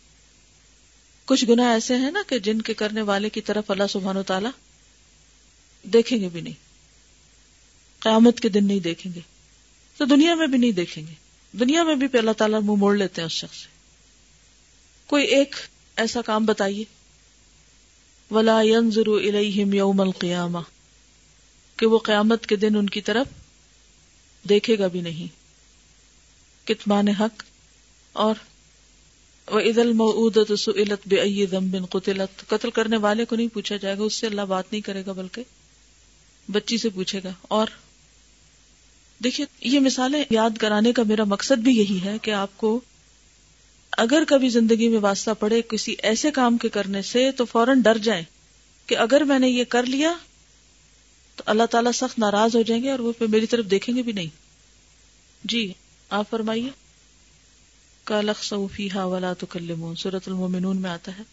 کچھ 1.26 1.46
گنا 1.46 1.70
ایسے 1.70 1.96
ہیں 1.96 2.12
نا 2.12 2.24
کہ 2.28 2.40
جن 2.40 2.62
کے 2.62 2.74
کرنے 2.74 3.02
والے 3.02 3.30
کی 3.30 3.42
طرف 3.42 3.72
اللہ 3.72 3.84
سبحان 3.90 4.18
و 4.18 4.24
تعالی 4.24 4.48
دیکھیں 5.84 6.22
گے 6.22 6.30
بھی 6.30 6.42
نہیں۔ 6.42 6.54
قیامت 8.00 8.40
کے 8.40 8.50
دن 8.50 8.66
نہیں 8.68 8.80
دیکھیں 8.80 9.14
گے۔ 9.14 9.20
تو 9.98 10.06
دنیا 10.06 10.36
میں 10.36 10.48
بھی 10.48 10.58
نہیں 10.58 10.72
دیکھیں 10.72 11.08
گے۔ 11.08 11.14
دنیا 11.60 11.84
میں 11.84 11.96
بھی 11.96 12.08
پہ 12.08 12.18
اللہ 12.18 12.32
تعالیٰ 12.32 12.62
منہ 12.62 12.76
موڑ 12.76 12.98
لیتے 12.98 13.22
ہیں 13.22 13.26
اس 13.26 13.32
شخص 13.32 13.58
سے۔ 13.58 13.68
کوئی 15.08 15.26
ایک 15.26 15.56
ایسا 15.96 16.22
کام 16.22 16.46
بتائیے۔ 16.46 16.84
ولا 18.32 18.58
الیہم 18.58 19.74
یوم 19.74 20.02
القیامہ 20.02 20.60
کہ 21.78 21.86
وہ 21.86 22.00
قیامت 22.00 22.48
کے 22.48 22.56
دن 22.56 22.76
ان 22.76 22.90
کی 22.90 23.02
طرف 23.02 23.28
دیکھے 24.50 24.78
گا 24.80 24.88
بھی 24.88 25.02
نہیں۔ 25.02 25.28
کتمان 26.68 27.08
حق 27.08 27.44
اور 28.14 28.36
وہ 29.48 29.60
عید 29.60 29.78
المعودت 29.78 30.60
سئلت 30.60 31.08
بے 31.08 31.46
بن 31.46 31.86
قتلت۔ 31.86 32.50
قتل 32.50 32.70
کرنے 32.70 32.98
والے 32.98 33.26
کو 33.26 33.36
نہیں 33.36 33.48
پوچھا 33.48 33.76
جائے 33.78 33.98
گا، 33.98 34.04
اس 34.04 34.14
سے 34.14 34.28
اللہ 34.28 34.42
بات 34.42 34.64
نہیں 34.72 34.82
کرے 34.82 35.04
گا، 35.06 35.12
بلکہ 35.12 35.44
بچی 36.52 36.78
سے 36.78 36.90
پوچھے 36.90 37.22
گا۔ 37.24 37.30
اور 37.42 37.68
دیکھیے، 39.24 39.46
یہ 39.62 39.80
مثالیں 39.80 40.24
یاد 40.30 40.50
کرانے 40.58 40.94
کا 40.94 41.04
میرا 41.04 41.24
مقصد 41.24 41.60
بھی 41.60 41.78
یہی 41.78 42.00
ہے 42.04 42.18
کہ 42.22 42.32
آپ 42.32 42.58
کو 42.58 42.80
اگر 43.92 44.24
کبھی 44.28 44.50
زندگی 44.50 44.88
میں 44.88 45.00
واسطہ 45.00 45.32
پڑے 45.40 45.62
کسی 45.70 45.96
ایسے 46.00 46.32
کام 46.32 46.58
کے 46.58 46.70
کرنے 46.70 47.02
سے 47.02 47.32
تو 47.32 47.46
فوراً 47.46 47.82
ڈر 47.82 47.98
جائیں 47.98 48.24
کہ 48.86 48.98
اگر 48.98 49.22
میں 49.22 49.40
نے 49.40 49.50
یہ 49.50 49.64
کر 49.64 49.84
لیا 49.84 50.14
تو 51.38 51.44
اللہ 51.46 51.66
تعالیٰ 51.66 51.92
سخت 51.92 52.20
ناراض 52.20 52.56
ہو 52.56 52.62
جائیں 52.62 52.84
گے 52.84 52.92
اور 52.92 53.00
وہ 53.00 53.12
پھر 53.18 53.28
میری 53.28 53.48
طرف 53.48 53.66
دیکھیں 53.66 53.96
گے 53.96 54.02
بھی 54.02 54.12
نہیں۔ 54.12 54.28
جی 55.44 55.74
آپ 56.10 56.30
فرمائیے۔ 56.30 56.70
کالخ 58.04 58.44
صوفی 58.44 58.92
ہا 58.92 59.06
ولا 59.06 59.34
تو 59.34 59.94
سورت 59.96 60.28
المومنون 60.28 60.78
میں 60.78 60.90
آتا 60.90 61.12
ہے 61.18 61.24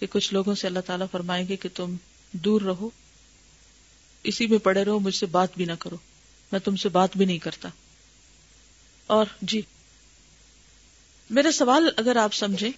کہ 0.00 0.06
کچھ 0.10 0.34
لوگوں 0.34 0.54
سے 0.54 0.66
اللہ 0.66 0.80
تعالیٰ 0.80 1.06
فرمائیں 1.10 1.48
گے 1.48 1.56
کہ 1.56 1.68
تم 1.74 1.96
دور 2.32 2.60
رہو، 2.60 2.90
اسی 4.22 4.46
میں 4.46 4.58
پڑے 4.58 4.84
رہو، 4.84 4.98
مجھ 4.98 5.14
سے 5.14 5.26
بات 5.26 5.48
بھی 5.56 5.64
نہ 5.64 5.72
کرو۔ 5.78 5.96
میں 6.52 6.60
تم 6.60 6.76
سے 6.76 6.88
بات 6.88 7.16
بھی 7.16 7.24
نہیں 7.24 7.38
کرتا۔ 7.38 7.68
اور 9.06 9.26
جی 9.42 9.60
میرا 11.30 11.52
سوال 11.52 11.88
اگر 11.96 12.16
آپ 12.16 12.34
سمجھیں، 12.34 12.70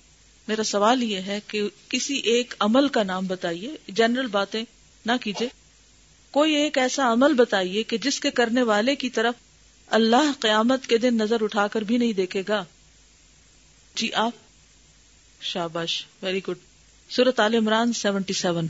میرا 0.48 0.62
سوال 0.62 1.02
یہ 1.02 1.16
ہے 1.16 1.40
کہ 1.46 1.62
کسی 1.88 2.14
ایک 2.14 2.54
عمل 2.60 2.88
کا 2.88 3.02
نام 3.02 3.26
بتائیے، 3.26 3.70
جنرل 3.88 4.26
باتیں 4.26 4.64
نہ 5.06 5.12
کیجیے 5.20 5.63
کوئی 6.34 6.54
ایک 6.54 6.78
ایسا 6.78 7.12
عمل 7.12 7.32
بتائیے 7.32 7.82
کہ 7.82 7.98
جس 7.98 8.20
کے 8.20 8.30
کرنے 8.30 8.62
والے 8.62 8.96
کی 8.96 9.10
طرف 9.10 9.34
اللہ 9.86 10.32
قیامت 10.40 10.86
کے 10.86 10.98
دن 10.98 11.16
نظر 11.16 11.42
اٹھا 11.42 11.66
کر 11.66 11.82
بھی 11.82 11.98
نہیں 11.98 12.12
دیکھے 12.12 12.42
گا؟ 12.48 12.64
جی 13.94 14.12
آپ۔ 14.12 14.32
شاباش 15.40 16.06
ویری 16.22 16.40
گڈ 16.48 16.56
سورت 17.10 17.40
عال 17.40 17.54
عمران 17.54 17.92
سیونٹی 17.92 18.32
سیون۔ 18.32 18.66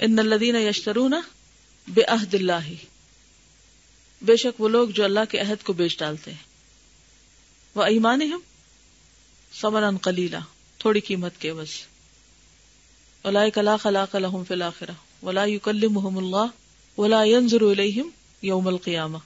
ان 0.00 0.18
الدین 0.18 0.56
یشترون 0.56 1.14
بے 1.88 2.02
عہد 2.02 2.34
اللہ 2.34 2.72
بے 4.22 4.36
شک 4.36 4.60
وہ 4.60 4.68
لوگ 4.68 4.88
جو 4.88 5.04
اللہ 5.04 5.20
کے 5.28 5.38
عہد 5.38 5.64
کو 5.64 5.72
بیچ 5.72 5.98
ڈالتے 5.98 6.32
ہیں۔ 6.32 6.44
وہ 7.74 7.82
ایمان 7.82 8.22
ہم 8.22 8.40
سمن 9.60 9.98
کلیلہ 9.98 10.36
تھوڑی 10.78 11.00
قیمت 11.00 11.32
کے 11.38 11.52
بس۔ 11.52 11.68
ولا 13.24 13.48
کلا 13.48 13.76
خلا 13.76 14.04
لهم 14.14 14.44
فی 14.44 14.54
الاخرہ 14.54 14.92
ولا 15.22 15.44
يكلمهم 15.44 16.18
الله 16.18 16.46
ولا 16.96 17.24
ينظر 17.24 17.62
اليهم 17.62 18.10
يوم 18.42 18.68
القيامه 18.68 19.18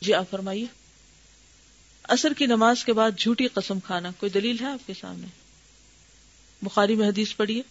جی 0.00 0.14
آپ 0.14 0.24
فرمائیے۔ 0.30 0.66
اثر 2.02 2.32
کی 2.32 2.46
نماز 2.46 2.84
کے 2.84 2.92
بعد 2.92 3.10
جھوٹی 3.18 3.46
قسم 3.46 3.80
کھانا 3.80 4.10
کوئی 4.18 4.30
دلیل 4.30 4.56
ہے 4.60 4.66
آپ 4.66 4.86
کے 4.86 4.92
سامنے؟ 5.00 5.26
بخاری 6.62 6.94
میں 6.94 7.08
حدیث 7.08 7.36
پڑھیے 7.36 7.62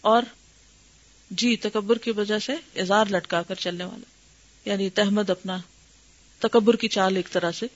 اور 0.00 0.22
جی 1.30 1.56
تکبر 1.56 1.98
کی 1.98 2.10
وجہ 2.10 2.38
سے 2.38 2.80
اظہار 2.80 3.06
لٹکا 3.10 3.42
کر 3.42 3.54
چلنے 3.54 3.84
والا۔ 3.84 4.04
یعنی 4.70 4.90
تحمد 4.90 5.30
اپنا، 5.30 5.58
تکبر 6.38 6.76
کی 6.76 6.88
چال 6.88 7.16
ایک 7.16 7.30
طرح 7.32 7.52
سے۔ 7.52 7.66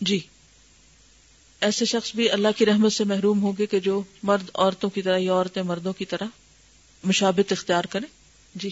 جی 0.00 0.20
ایسے 1.60 1.84
شخص 1.84 2.14
بھی 2.14 2.30
اللہ 2.30 2.48
کی 2.56 2.66
رحمت 2.66 2.92
سے 2.92 3.04
محروم 3.04 3.42
ہوں 3.42 3.52
گے 3.58 3.66
کہ 3.66 3.80
جو 3.80 4.02
مرد 4.22 4.50
عورتوں 4.54 4.90
کی 4.90 5.02
طرح 5.02 5.18
یا 5.18 5.32
عورتیں 5.32 5.62
مردوں 5.62 5.92
کی 5.92 6.04
طرح 6.04 6.24
مشابت 7.04 7.52
اختیار 7.52 7.84
کریں 7.84 8.08
جی. 8.54 8.70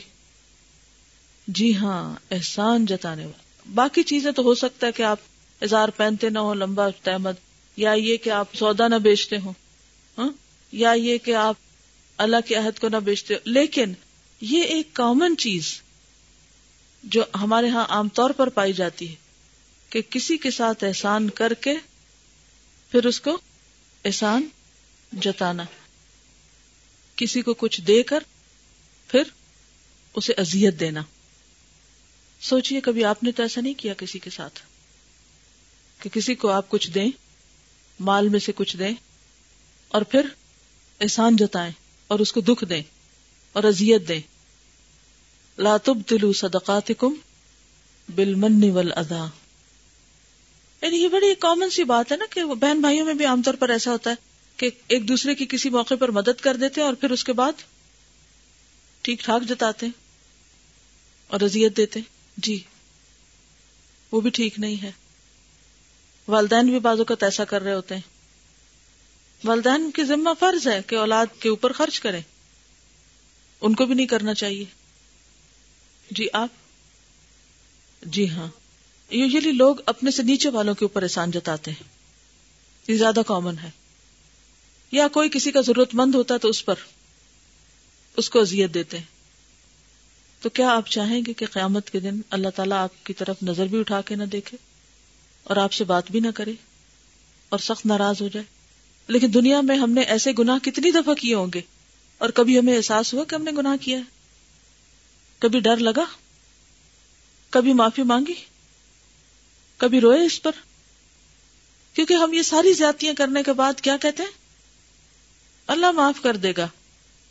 جی 1.46 1.76
ہاں 1.76 2.16
احسان 2.30 2.86
جتانے 2.86 3.24
والا 3.24 3.70
باقی 3.74 4.02
چیزیں 4.02 4.32
تو 4.32 4.42
ہو 4.42 4.54
سکتا 4.54 4.86
ہے 4.86 4.92
کہ 4.92 5.02
آپ 5.02 5.18
اظہار 5.60 5.88
پہنتے 5.88 6.28
نہ 6.28 6.38
ہو 6.38 6.54
لمبا 6.54 6.88
تحمد، 7.02 7.32
یا 7.76 7.92
یہ 7.92 8.16
کہ 8.16 8.30
آپ 8.30 8.54
سودا 8.54 8.88
نہ 8.88 8.94
بیچتے 8.94 9.38
ہوں 9.38 9.52
ہاں؟ 10.18 10.30
یا 10.72 10.92
یہ 10.92 11.18
کہ 11.18 11.34
آپ 11.34 11.54
اللہ 12.16 12.36
کے 12.46 12.54
عہد 12.54 12.78
کو 12.78 12.88
نہ 12.88 12.96
بیچتے۔ 12.96 13.34
ہو 13.34 13.38
لیکن 13.44 13.92
یہ 14.40 14.62
ایک 14.62 14.92
کامن 14.92 15.36
چیز 15.36 15.82
جو 17.04 17.24
ہمارے 17.34 17.68
ہاں 17.68 17.84
عام 17.84 18.08
طور 18.08 18.30
پر 18.30 18.48
پائی 18.48 18.72
جاتی 18.72 19.08
ہے 19.08 19.14
کہ 19.90 20.02
کسی 20.10 20.36
کے 20.36 20.50
ساتھ 20.50 20.84
احسان 20.84 21.30
کر 21.30 21.54
کے 21.54 21.74
پھر 22.90 23.06
اس 23.06 23.20
کو 23.20 23.38
احسان 24.04 24.48
جتانا۔ 25.12 25.64
کسی 27.18 27.42
کو 27.42 27.54
کچھ 27.54 27.80
دے 27.80 28.02
کر 28.02 28.22
پھر 29.08 29.22
اسے 30.14 30.32
ازیت 30.32 30.80
دینا۔ 30.80 31.02
سوچئے 32.40 32.80
کبھی 32.80 33.04
آپ 33.04 33.22
نے 33.22 33.32
تو 33.32 33.42
ایسا 33.42 33.60
نہیں 33.60 33.74
کیا 33.74 33.94
کسی 33.94 34.18
کے 34.18 34.30
ساتھ 34.30 34.60
کہ 36.02 36.08
کسی 36.08 36.34
کو 36.34 36.48
آپ 36.48 36.68
کچھ 36.68 36.90
دیں، 36.90 37.10
مال 38.00 38.28
میں 38.28 38.40
سے 38.40 38.52
کچھ 38.54 38.76
دیں 38.76 38.94
اور 39.88 40.02
پھر 40.02 40.28
احسان 41.00 41.36
جتائیں 41.36 41.72
اور 42.06 42.18
اس 42.18 42.32
کو 42.32 42.40
دکھ 42.40 42.64
دیں 42.64 42.82
اور 43.52 43.64
ازیت 43.64 44.08
دیں۔ 44.08 44.20
لاتب 45.58 45.96
دلو 46.10 46.32
صدقات 46.32 46.90
کم 46.98 47.14
بل 48.08 48.34
من 48.34 48.76
ادا 48.96 49.26
یعنی 50.82 50.96
یہ 50.96 51.08
بڑی 51.08 51.34
کامن 51.34 51.70
سی 51.70 51.84
بات 51.84 52.12
ہے 52.12 52.16
نا 52.16 52.24
کہ 52.30 52.44
بہن 52.44 52.80
بھائیوں 52.80 53.06
میں 53.06 53.14
بھی 53.14 53.24
عام 53.24 53.42
طور 53.42 53.54
پر 53.54 53.68
ایسا 53.68 53.90
ہوتا 53.90 54.10
ہے۔ 54.10 54.27
کہ 54.58 54.70
ایک 54.88 55.08
دوسرے 55.08 55.34
کی 55.34 55.46
کسی 55.46 55.70
موقع 55.70 55.94
پر 56.00 56.08
مدد 56.10 56.40
کر 56.40 56.56
دیتے 56.56 56.80
اور 56.80 56.94
پھر 56.94 57.10
اس 57.10 57.24
کے 57.24 57.32
بعد 57.32 57.52
ٹھیک 59.02 59.20
ٹھاک 59.20 59.48
جتاتے 59.48 59.86
اور 61.26 61.40
ازیت 61.40 61.76
دیتے 61.76 62.00
جی 62.36 62.62
وہ 64.12 64.20
بھی 64.20 64.30
ٹھیک 64.30 64.58
نہیں 64.58 64.82
ہے۔ 64.82 64.90
والدین 66.28 66.66
بھی 66.66 66.78
بازو 66.78 67.04
کا 67.04 67.14
ایسا 67.20 67.44
کر 67.44 67.62
رہے 67.62 67.74
ہوتے 67.74 67.94
ہیں۔ 67.94 68.02
والدین 69.44 69.90
کی 69.90 70.04
ذمہ 70.04 70.30
فرض 70.40 70.68
ہے 70.68 70.80
کہ 70.86 70.94
اولاد 70.96 71.26
کے 71.40 71.48
اوپر 71.48 71.72
خرچ 71.72 72.00
کریں۔ 72.00 72.22
ان 73.60 73.74
کو 73.74 73.86
بھی 73.86 73.94
نہیں 73.94 74.06
کرنا 74.06 74.34
چاہیے۔ 74.34 74.64
جی 76.10 76.26
آپ؟ 76.32 76.48
جی 78.02 78.30
ہاں۔ 78.30 78.48
یوزلی 79.10 79.52
لوگ 79.52 79.76
اپنے 79.86 80.10
سے 80.10 80.22
نیچے 80.22 80.48
والوں 80.48 80.74
کے 80.74 80.84
اوپر 80.84 81.02
احسان 81.02 81.30
جتاتے 81.30 81.70
ہیں۔ 81.70 81.88
یہ 82.88 82.96
زیادہ 82.96 83.20
کامن 83.26 83.58
ہے۔ 83.58 83.70
یا 84.92 85.08
کوئی 85.08 85.28
کسی 85.28 85.50
کا 85.50 85.60
ضرورت 85.60 85.94
مند 85.94 86.14
ہوتا 86.14 86.36
تو 86.36 86.48
اس 86.48 86.64
پر 86.64 86.74
اس 88.16 88.30
کو 88.30 88.40
اذیت 88.40 88.74
دیتے 88.74 88.98
ہیں۔ 88.98 89.04
تو 90.40 90.48
کیا 90.48 90.70
آپ 90.70 90.88
چاہیں 90.88 91.22
گے 91.26 91.32
کہ 91.32 91.46
قیامت 91.46 91.90
کے 91.90 92.00
دن 92.00 92.20
اللہ 92.30 92.48
تعالیٰ 92.48 92.76
آپ 92.76 93.06
کی 93.06 93.14
طرف 93.14 93.36
نظر 93.42 93.66
بھی 93.66 93.80
اٹھا 93.80 94.00
کے 94.00 94.14
نہ 94.14 94.24
دیکھے 94.24 94.56
اور 95.44 95.56
آپ 95.56 95.72
سے 95.72 95.84
بات 95.84 96.10
بھی 96.10 96.20
نہ 96.20 96.28
کرے 96.34 96.52
اور 97.48 97.58
سخت 97.58 97.86
ناراض 97.86 98.22
ہو 98.22 98.28
جائے؟ 98.28 98.46
لیکن 99.08 99.34
دنیا 99.34 99.60
میں 99.60 99.76
ہم 99.76 99.90
نے 99.90 100.00
ایسے 100.00 100.32
گناہ 100.38 100.58
کتنی 100.58 100.90
دفعہ 100.90 101.14
کیے 101.14 101.34
ہوں 101.34 101.46
گے 101.54 101.60
اور 102.18 102.30
کبھی 102.30 102.58
ہمیں 102.58 102.76
احساس 102.76 103.14
ہوا 103.14 103.24
کہ 103.24 103.34
ہم 103.34 103.42
نے 103.42 103.50
گناہ 103.50 103.76
کیا 103.80 103.98
ہے؟ 103.98 104.02
کبھی 105.38 105.60
ڈر 105.60 105.76
لگا؟ 105.76 106.04
کبھی 107.50 107.72
معافی 107.72 108.02
مانگی؟ 108.02 108.34
کبھی 109.76 110.00
روئے 110.00 110.24
اس 110.24 110.42
پر؟ 110.42 110.50
کیونکہ 111.94 112.14
ہم 112.14 112.32
یہ 112.32 112.42
ساری 112.42 112.72
زیادتیاں 112.72 113.14
کرنے 113.14 113.42
کے 113.42 113.52
بعد 113.52 113.80
کیا 113.80 113.96
کہتے 113.96 114.22
ہیں؟ 114.22 114.47
اللہ 115.68 115.90
معاف 115.90 116.22
کر 116.22 116.36
دے 116.36 116.52
گا 116.56 116.68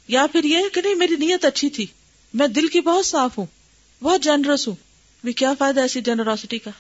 یا 0.08 0.28
پھر 0.32 0.44
یہ 0.44 0.58
کہ 0.74 0.82
نہیں، 0.82 0.96
میری 0.96 1.16
نیت 1.16 1.46
اچھی 1.46 1.70
تھی۔ 1.70 1.86
میں 2.34 2.48
دل 2.48 2.68
کی 2.68 2.82
بہت 2.82 3.06
صاف 3.06 3.38
ہوں، 3.38 3.46
بہت 4.04 4.22
جنرس 4.22 4.68
ہوں۔ 4.68 4.76
بھی 5.24 5.34
کیا 5.34 5.54
فائدہ 5.60 5.80
ایسی 5.80 6.02
جنراسٹی 6.02 6.60
کا؟ 6.60 6.72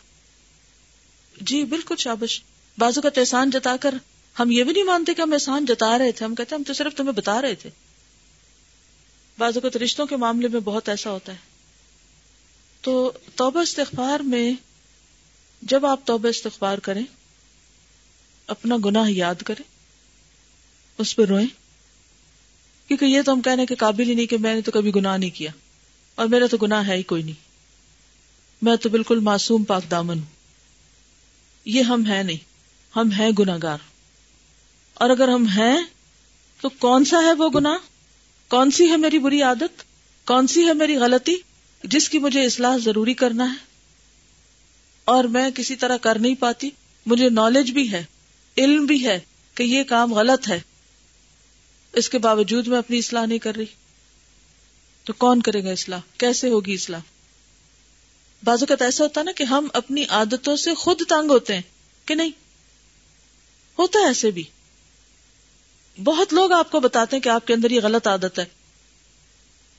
جی 1.42 1.64
بالکل 1.64 1.96
شابش۔ 1.98 2.42
بازو 2.78 3.02
کا 3.02 3.10
احسان 3.18 3.50
جتا 3.50 3.78
کر 3.78 3.96
ہم 4.40 4.52
یہ 4.52 4.64
بھی 4.64 4.74
نہیں 4.74 4.84
مانتے 4.84 5.14
کہ 5.14 5.22
ہم 5.22 5.34
احسان 5.34 5.66
جتا 5.66 5.98
رہے 5.98 6.12
تھے۔ 6.12 6.26
ہم 6.26 6.36
کہتے 6.36 6.56
ہم 6.56 6.64
تو 6.64 6.74
صرف 6.74 6.96
تمہیں 6.96 7.12
بتا 7.12 7.42
رہے 7.42 7.56
تھے۔ 7.56 7.70
بازو 9.38 9.60
کا 9.60 9.78
رشتوں 9.84 10.06
کے 10.06 10.16
معاملے 10.16 10.48
میں 10.48 10.60
بہت 10.60 10.90
ایسا 10.90 11.12
ہوتا 11.12 11.32
ہے۔ 11.32 11.38
تو 12.82 13.12
توبہ 13.36 13.60
استغفار 13.60 14.20
میں 14.20 14.54
جب 15.62 15.86
آپ 15.86 16.00
توبہ 16.06 16.28
استغفار 16.28 16.78
کریں، 16.78 17.04
اپنا 18.48 18.76
گناہ 18.86 19.12
یاد 19.12 19.36
کریں۔ 19.36 19.77
اس 20.98 21.16
پہ 21.16 21.26
روئیں۔ 21.26 21.48
کیونکہ 22.88 23.06
یہ 23.06 23.22
تو 23.22 23.34
ہم 23.34 23.42
کہنے 23.42 23.66
کے 23.66 23.76
قابل 23.76 24.10
ہی 24.10 24.14
نہیں 24.14 24.26
کہ 24.26 24.38
میں 24.38 24.56
نے 24.56 24.62
تو 24.62 24.72
کبھی 24.72 24.92
گناہ 24.96 25.18
نہیں 25.18 25.30
کیا۔ 25.30 25.52
اور 26.16 26.26
میرا 26.26 26.46
تو 26.48 26.58
گناہ 26.58 26.88
ہے 26.88 26.96
ہی 26.96 27.04
کوئی 27.04 27.24
نہیں۔ 27.24 27.48
میں 28.62 28.76
تو 28.76 28.90
بالکل 28.90 29.20
معصوم 29.20 29.64
پاک 29.64 29.92
دامن 29.92 30.18
ہوں۔ 30.18 30.38
یہ 31.66 31.82
ہم 31.82 32.06
ہیں 32.06 32.24
نہیں، 32.24 32.38
ہم 32.96 33.12
ہیں 33.12 33.30
گناگار 33.40 33.78
اور 34.94 35.10
اگر 35.10 35.28
ہم 35.28 35.46
ہیں، 35.46 35.78
تو 36.62 36.70
کون 36.70 37.06
سا 37.06 37.18
ہے 37.18 37.34
وہ 37.34 37.50
گناہ؟ 37.50 37.78
کون 38.48 38.72
سی 38.72 38.92
ہے 38.92 38.98
میری 38.98 39.20
بری 39.20 39.42
عادت؟ 39.42 39.84
کون 40.28 40.48
سی 40.48 40.68
ہے 40.68 40.74
میری 40.74 40.96
غلطی 40.96 41.36
جس 41.84 42.10
کی 42.10 42.20
مجھے 42.20 42.46
اصلاح 42.46 42.78
ضروری 42.78 43.14
کرنا 43.14 43.52
ہے؟ 43.52 43.58
اور 45.06 45.24
میں 45.24 45.52
کسی 45.52 45.76
طرح 45.76 45.98
کر 45.98 46.20
نہیں 46.20 46.36
پاتی، 46.36 46.70
مجھے 47.06 47.30
نالج 47.30 47.72
بھی 47.72 47.92
ہے، 47.92 48.04
علم 48.58 48.86
بھی 48.86 49.08
ہے 49.08 49.20
کہ 49.56 49.64
یہ 49.64 49.84
کام 49.84 50.14
غلط 50.14 50.50
ہے۔ 50.50 50.60
اس 51.98 52.10
کے 52.10 52.18
باوجود 52.18 52.68
میں 52.68 52.78
اپنی 52.78 52.98
اصلاح 52.98 53.26
نہیں 53.26 53.40
کر 53.40 53.56
رہی۔ 53.56 53.66
تو 55.04 55.14
کون 55.14 55.42
کرے 55.42 55.64
گا 55.64 55.70
اصلاح؟ 55.70 56.00
کیسے 56.18 56.50
ہوگی 56.50 56.74
اصلاح؟ 56.74 57.00
بازو 58.44 58.66
کا 58.66 58.76
ایسا 58.80 59.04
ہوتا 59.04 59.24
نا 59.24 59.32
کہ 59.32 59.44
ہم 59.44 59.68
اپنی 59.74 60.06
عادتوں 60.10 60.56
سے 60.56 60.74
خود 60.74 61.02
تنگ 61.10 61.32
ہوتے 61.32 61.54
ہیں 61.54 61.62
کہ 62.06 62.16
نہیں۔ 62.16 62.32
ہوتا 63.80 64.00
ہے 64.00 64.06
ایسے 64.06 64.32
بھی۔ 64.32 64.44
بہت 66.04 66.34
لوگ 66.34 66.52
آپ 66.52 66.72
کو 66.72 66.80
بتاتے 66.80 67.16
ہیں 67.16 67.24
کہ 67.24 67.30
آپ 67.30 67.48
کے 67.48 67.54
اندر 67.54 67.72
یہ 67.72 67.80
غلط 67.84 68.08
عادت 68.08 68.40
ہے۔ 68.40 68.46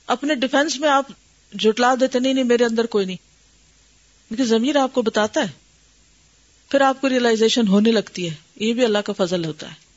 اپنے 0.07 0.35
ڈیفینس 0.35 0.79
میں 0.79 0.89
آپ 0.89 1.05
جٹلا 1.53 1.95
دیتے 1.99 2.19
نہیں 2.19 2.33
نہیں، 2.33 2.43
میرے 2.43 2.65
اندر 2.65 2.85
کوئی 2.85 3.05
نہیں۔ 3.05 3.17
لیکن 4.29 4.43
ضمیر 4.43 4.75
آپ 4.75 4.93
کو 4.93 5.01
بتاتا 5.01 5.41
ہے۔ 5.41 5.51
پھر 6.69 6.81
آپ 6.81 7.01
کو 7.01 7.09
ریئلائزیشن 7.09 7.67
ہونے 7.67 7.91
لگتی 7.91 8.29
ہے۔ 8.29 8.35
یہ 8.55 8.73
بھی 8.73 8.85
اللہ 8.85 8.97
کا 8.97 9.13
فضل 9.13 9.45
ہوتا 9.45 9.69
ہے۔ 9.69 9.88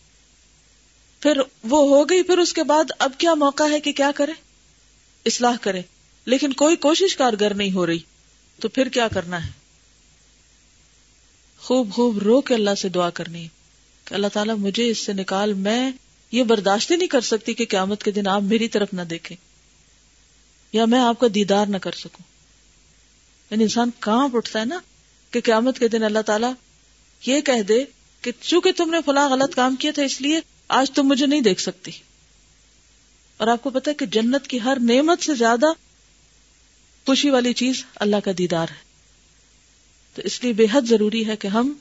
پھر 1.22 1.36
وہ 1.62 1.96
ہو 1.96 2.08
گئی، 2.08 2.22
پھر 2.22 2.38
اس 2.38 2.52
کے 2.52 2.62
بعد 2.62 2.84
اب 2.98 3.12
کیا 3.18 3.34
موقع 3.34 3.62
ہے 3.70 3.80
کہ 3.80 3.92
کیا 3.92 4.10
کرے؟ 4.14 4.32
اصلاح 5.26 5.56
کرے۔ 5.60 5.82
لیکن 6.24 6.52
کوئی 6.52 6.76
کوشش 6.76 7.16
کارگر 7.16 7.54
نہیں 7.54 7.72
ہو 7.72 7.86
رہی۔ 7.86 7.98
تو 8.60 8.68
پھر 8.68 8.88
کیا 8.88 9.08
کرنا 9.08 9.46
ہے؟ 9.46 9.50
خوب 11.58 11.92
خوب 11.92 12.18
رو 12.18 12.40
کے 12.40 12.54
اللہ 12.54 12.74
سے 12.78 12.88
دعا 12.88 13.10
کرنی۔ 13.10 13.48
کہ 14.04 14.14
اللہ 14.14 14.26
تعالیٰ 14.32 14.56
مجھے 14.56 14.90
اس 14.90 14.98
سے 14.98 15.12
نکال، 15.12 15.52
میں 15.52 15.90
یہ 16.32 16.42
برداشت 16.42 16.90
نہیں 16.90 17.08
کر 17.08 17.20
سکتی 17.20 17.54
کہ 17.54 17.66
قیامت 17.68 18.02
کے 18.02 18.10
دن 18.10 18.26
آپ 18.26 18.42
میری 18.42 18.68
طرف 18.68 18.88
نہ 18.92 19.02
دیکھیں۔ 19.02 19.36
یا 20.72 20.84
میں 20.84 21.00
آپ 21.00 21.18
کا 21.18 21.26
دیدار 21.34 21.66
نہ 21.66 21.76
کر 21.76 21.92
سکوں۔ 21.92 22.22
یعنی 23.50 23.62
انسان 23.62 23.90
کہاں 24.00 24.28
اٹھتا 24.32 24.60
ہے 24.60 24.64
نا 24.64 24.78
کہ 25.30 25.40
قیامت 25.40 25.78
کے 25.78 25.88
دن 25.88 26.02
اللہ 26.02 26.18
تعالیٰ 26.18 26.52
یہ 27.26 27.40
کہہ 27.40 27.62
دے 27.62 27.84
کہ 28.20 28.32
چونکہ 28.40 28.72
تم 28.72 28.90
نے 28.90 28.98
فلاں 29.06 29.28
غلط 29.28 29.54
کام 29.54 29.76
کیا 29.76 29.90
تھا، 29.94 30.02
اس 30.02 30.20
لیے 30.20 30.40
آج 30.72 30.90
تم 30.90 31.02
مجھے 31.02 31.26
نہیں 31.26 31.40
دیکھ 31.40 31.60
سکتی۔ 31.60 31.92
اور 33.36 33.48
آپ 33.48 33.62
کو 33.62 33.70
پتا 33.70 33.92
کہ 33.92 34.06
جنت 34.06 34.46
کی 34.46 34.60
ہر 34.60 34.78
نعمت 34.80 35.22
سے 35.22 35.34
زیادہ 35.34 35.66
خوشی 37.06 37.30
والی 37.30 37.52
چیز 37.52 37.84
اللہ 37.94 38.16
کا 38.24 38.30
دیدار 38.38 38.66
ہے۔ 38.68 38.82
تو 40.14 40.22
اس 40.22 40.44
لیے 40.44 40.52
بے 40.52 40.66
حد 40.72 40.82
ضروری 40.82 41.26
ہے 41.26 41.36
کہ 41.36 41.48
ہم 41.48 41.72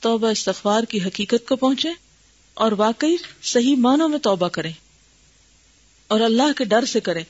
توبہ 0.00 0.28
استغفار 0.28 0.82
کی 0.82 1.02
حقیقت 1.02 1.48
کو 1.48 1.56
پہنچے 1.56 1.88
اور 2.54 2.72
واقعی 2.72 3.16
صحیح 3.42 3.76
معنوں 3.76 4.08
میں 4.08 4.18
توبہ 4.18 4.48
کریں 4.48 4.72
اور 6.08 6.20
اللہ 6.20 6.52
کے 6.56 6.64
ڈر 6.64 6.84
سے 6.84 7.00
کریں۔ 7.00 7.24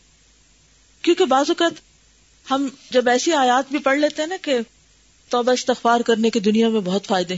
کیونکہ 1.02 1.24
بعض 1.24 1.44
اوقات 1.48 1.72
ہم 2.50 2.68
جب 2.90 3.08
ایسی 3.08 3.32
آیات 3.32 3.64
بھی 3.70 3.78
پڑھ 3.78 3.98
لیتے 3.98 4.22
ہیں 4.22 4.28
نا 4.28 4.36
کہ 4.42 4.58
توبہ 5.28 5.52
استغفار 5.52 6.00
کرنے 6.00 6.30
کی 6.30 6.40
دنیا 6.40 6.68
میں 6.68 6.80
بہت 6.80 7.06
فائدے 7.06 7.36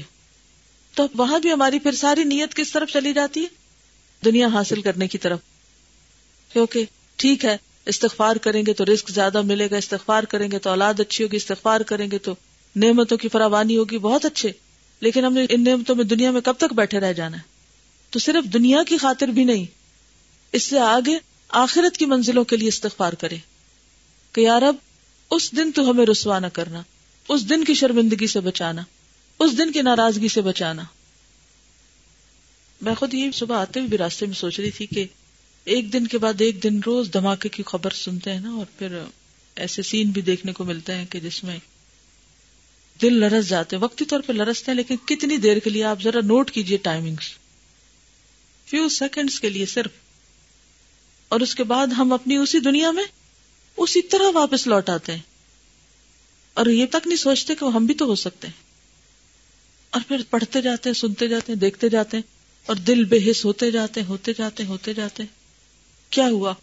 تو 0.95 1.07
وہاں 1.15 1.39
بھی 1.39 1.53
ہماری 1.53 1.79
پھر 1.79 1.93
ساری 1.93 2.25
نیت 2.25 2.55
کس 2.55 2.73
طرف 2.73 2.91
چلی 2.91 3.13
جاتی 3.13 3.43
ہے؟ 3.43 3.47
دنیا 4.25 4.47
حاصل 4.47 4.83
کرنے 4.83 5.09
کی 5.09 5.19
طرف۔ 5.19 5.39
کیونکہ 6.53 6.85
ٹھیک 7.17 7.45
ہے، 7.45 7.57
استغفار 7.87 8.37
کریں 8.37 8.63
گے 8.67 8.73
تو 8.73 8.85
رسک 8.85 9.11
زیادہ 9.11 9.43
ملے 9.43 9.71
گا، 9.71 9.77
استغفار 9.77 10.23
کریں 10.23 10.51
گے 10.51 10.59
تو 10.59 10.71
اولاد 10.71 11.01
اچھی 11.01 11.25
ہوگی، 11.25 11.37
استغفار 11.37 11.81
کریں 11.81 12.11
گے 12.11 12.19
تو 12.19 12.35
نعمتوں 12.77 13.19
کی 13.19 13.29
فراوانی 13.29 13.77
ہوگی، 13.77 13.99
بہت 13.99 14.25
اچھے۔ 14.25 14.53
لیکن 15.01 15.25
ہم 15.25 15.33
نے 15.33 15.47
ان 15.49 15.65
نعمتوں 15.65 15.95
میں 15.95 16.05
دنیا 16.05 16.31
میں 16.31 16.41
کب 16.41 16.55
تک 16.59 16.73
بیٹھے 16.73 17.01
رہ 17.01 17.13
جانا 17.13 17.37
ہے؟ 17.37 17.43
تو 18.11 18.19
صرف 18.19 18.53
دنیا 18.53 18.83
کی 18.87 18.97
خاطر 18.97 19.29
بھی 19.29 19.45
نہیں، 19.45 19.65
اس 20.53 20.63
سے 20.63 20.79
آگے 20.79 21.19
آخرت 21.49 21.97
کی 21.97 22.07
منزلوں 22.07 22.45
کے 22.45 22.57
لیے 22.57 22.69
استغفار 22.69 23.13
کرے 23.13 23.37
کہ 24.33 24.41
یار 24.41 24.63
اب 24.63 24.77
اس 25.31 25.57
دن 25.57 25.73
تو 25.73 25.91
ہمیں 25.91 26.07
رسوا 26.07 26.39
نہ 26.39 26.47
کرنا، 26.53 26.83
اس 27.29 27.49
دن 27.49 27.65
کی 27.65 27.75
شرمندگی 27.75 28.27
سے 28.27 28.41
بچانا۔ 28.41 28.83
اس 29.43 29.59
دن 29.59 29.73
کی 29.73 29.83
ناراضگی 29.83 30.29
سے 30.29 30.41
بچانا۔ 30.41 30.83
میں 32.81 32.95
خود 32.95 33.15
یہ 33.15 33.31
صبح 33.31 33.57
آتے 33.57 33.81
ہوئے 33.81 33.89
بھی 33.89 33.99
راستے 33.99 34.27
میں 34.27 34.35
سوچ 34.35 34.61
رہی 34.61 34.71
تھی 34.71 34.87
کہ 34.87 35.07
ایک 35.65 35.93
دن 35.93 36.07
کے 36.07 36.19
بعد 36.19 36.41
ایک 36.41 36.63
دن 36.63 36.81
روز 36.87 37.11
دھماکے 37.13 37.49
کی 37.49 37.63
خبر 37.67 37.91
سنتے 37.91 38.33
ہیں 38.33 38.41
نا، 38.41 38.51
اور 38.51 38.67
پھر 38.79 39.03
ایسے 39.57 39.83
سین 39.83 40.11
بھی 40.11 40.23
دیکھنے 40.23 40.53
کو 40.53 40.65
ملتے 40.65 40.95
ہیں 40.95 41.07
کہ 41.07 41.21
جس 41.21 41.45
میں 41.45 41.59
دل 43.03 43.15
لرس 43.15 43.49
جاتے 43.49 43.77
ہیں۔ 43.77 43.83
وقتی 43.83 44.05
طور 44.05 44.21
پہ 44.21 44.33
لرستے 44.33 44.71
ہیں، 44.71 44.77
لیکن 44.77 44.97
کتنی 44.97 45.37
دیر 45.37 45.59
کے 45.59 45.71
لیے 45.71 45.85
آپ 45.85 46.03
ذرا 46.03 46.21
نوٹ 46.25 46.51
کیجیے 46.51 46.77
ٹائمنگ 46.77 47.17
فیو 48.67 48.89
سیکنڈز 48.89 49.41
کے 49.41 49.49
لیے 49.49 49.67
صرف۔ 49.67 49.91
اور 51.29 51.41
اس 51.41 51.55
کے 51.55 51.65
بعد 51.65 51.87
ہم 51.87 52.13
اپنی 52.13 52.37
اسی 52.37 52.61
دنیا 52.61 52.91
میں 52.91 53.05
اسی 53.77 54.03
طرح 54.03 54.31
واپس 54.35 54.67
لوٹ 54.67 54.91
آتے 54.91 55.13
ہیں۔ 55.13 55.23
اور 56.55 56.67
یہ 56.67 56.87
تک 56.87 57.07
نہیں 57.07 57.17
سوچتے 57.17 57.55
کہ 57.55 57.65
ہم 57.65 57.87
بھی 57.87 57.95
تو 57.95 58.05
ہو 58.05 58.15
سکتے 58.15 58.47
ہیں۔ 58.47 58.62
اور 59.93 60.01
پھر 60.09 60.23
پڑھتے 60.31 60.63
جاتے 60.63 60.89
ہیں، 60.89 60.95
سنتے 60.95 61.29
جاتے 61.29 61.53
ہیں، 61.53 61.61
دیکھتے 61.61 61.89
جاتے 61.89 62.17
ہیں 62.17 62.25
اور 62.67 62.77
دل 62.77 63.05
بے 63.05 63.31
حص 63.31 63.45
ہوتے 63.45 63.71
جاتے 63.71 64.03
ہوتے 64.03 64.33
جاتے 64.39 64.65
ہوتے 64.65 64.95
جاتے 64.95 65.23
کیا 66.11 66.29
ہوا؟ 66.29 66.55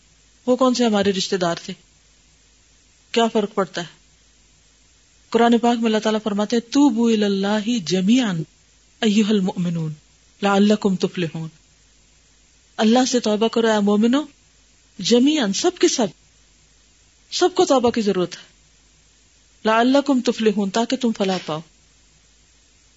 وہ 0.45 0.55
کون 0.55 0.73
سے 0.73 0.85
ہمارے 0.85 1.11
رشتے 1.11 1.37
دار 1.37 1.55
تھے؟ 1.65 1.73
کیا 3.11 3.27
فرق 3.27 3.53
پڑتا 3.53 3.81
ہے؟ 3.81 3.85
قرآن 5.29 5.57
پاک 5.57 5.77
میں 5.77 5.85
اللہ 5.85 5.97
تعالیٰ 5.97 6.19
فرماتے 6.23 6.59
تو 6.59 6.89
بو 6.89 7.07
اللہ 7.07 7.77
جمیان 7.85 8.43
المؤمنون، 9.01 9.93
لعلکم 10.43 10.95
تفلحون۔ 10.95 11.49
اللہ 12.77 13.05
سے 13.07 13.19
توبہ 13.19 13.47
کرو، 13.47 13.67
اے 13.67 13.79
مومنو 13.79 14.21
جمیان 14.99 15.53
سب 15.53 15.71
کے 15.79 15.87
سب۔ 15.87 16.07
سب 17.31 17.49
کو 17.55 17.65
توبہ 17.65 17.89
کی 17.89 18.01
ضرورت 18.01 18.35
ہے۔ 18.35 18.41
لعلکم 19.65 20.21
تفلحون، 20.21 20.69
تاکہ 20.69 20.97
تم 20.97 21.11
فلاح 21.17 21.37
پاؤ۔ 21.45 21.59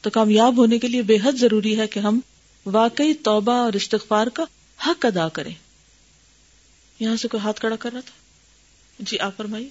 تو 0.02 0.10
کامیاب 0.10 0.56
ہونے 0.56 0.78
کے 0.78 0.88
لیے 0.88 1.02
بے 1.02 1.16
حد 1.24 1.32
ضروری 1.32 1.78
ہے 1.78 1.86
کہ 1.86 2.00
ہم 2.00 2.20
واقعی 2.66 3.14
توبہ 3.14 3.52
اور 3.52 3.72
استغفار 3.72 4.26
کا 4.26 4.44
حق 4.86 5.06
ادا 5.06 5.28
کریں۔ 5.28 5.54
یہاں 7.00 7.16
سے 7.16 7.28
کوئی 7.28 7.42
ہاتھ 7.42 7.60
کھڑا 7.60 7.76
کر 7.76 7.92
رہا 7.92 8.00
تھا؟ 8.00 8.12
جی 8.98 9.18
آپ 9.18 9.36
فرمائیے۔ 9.36 9.68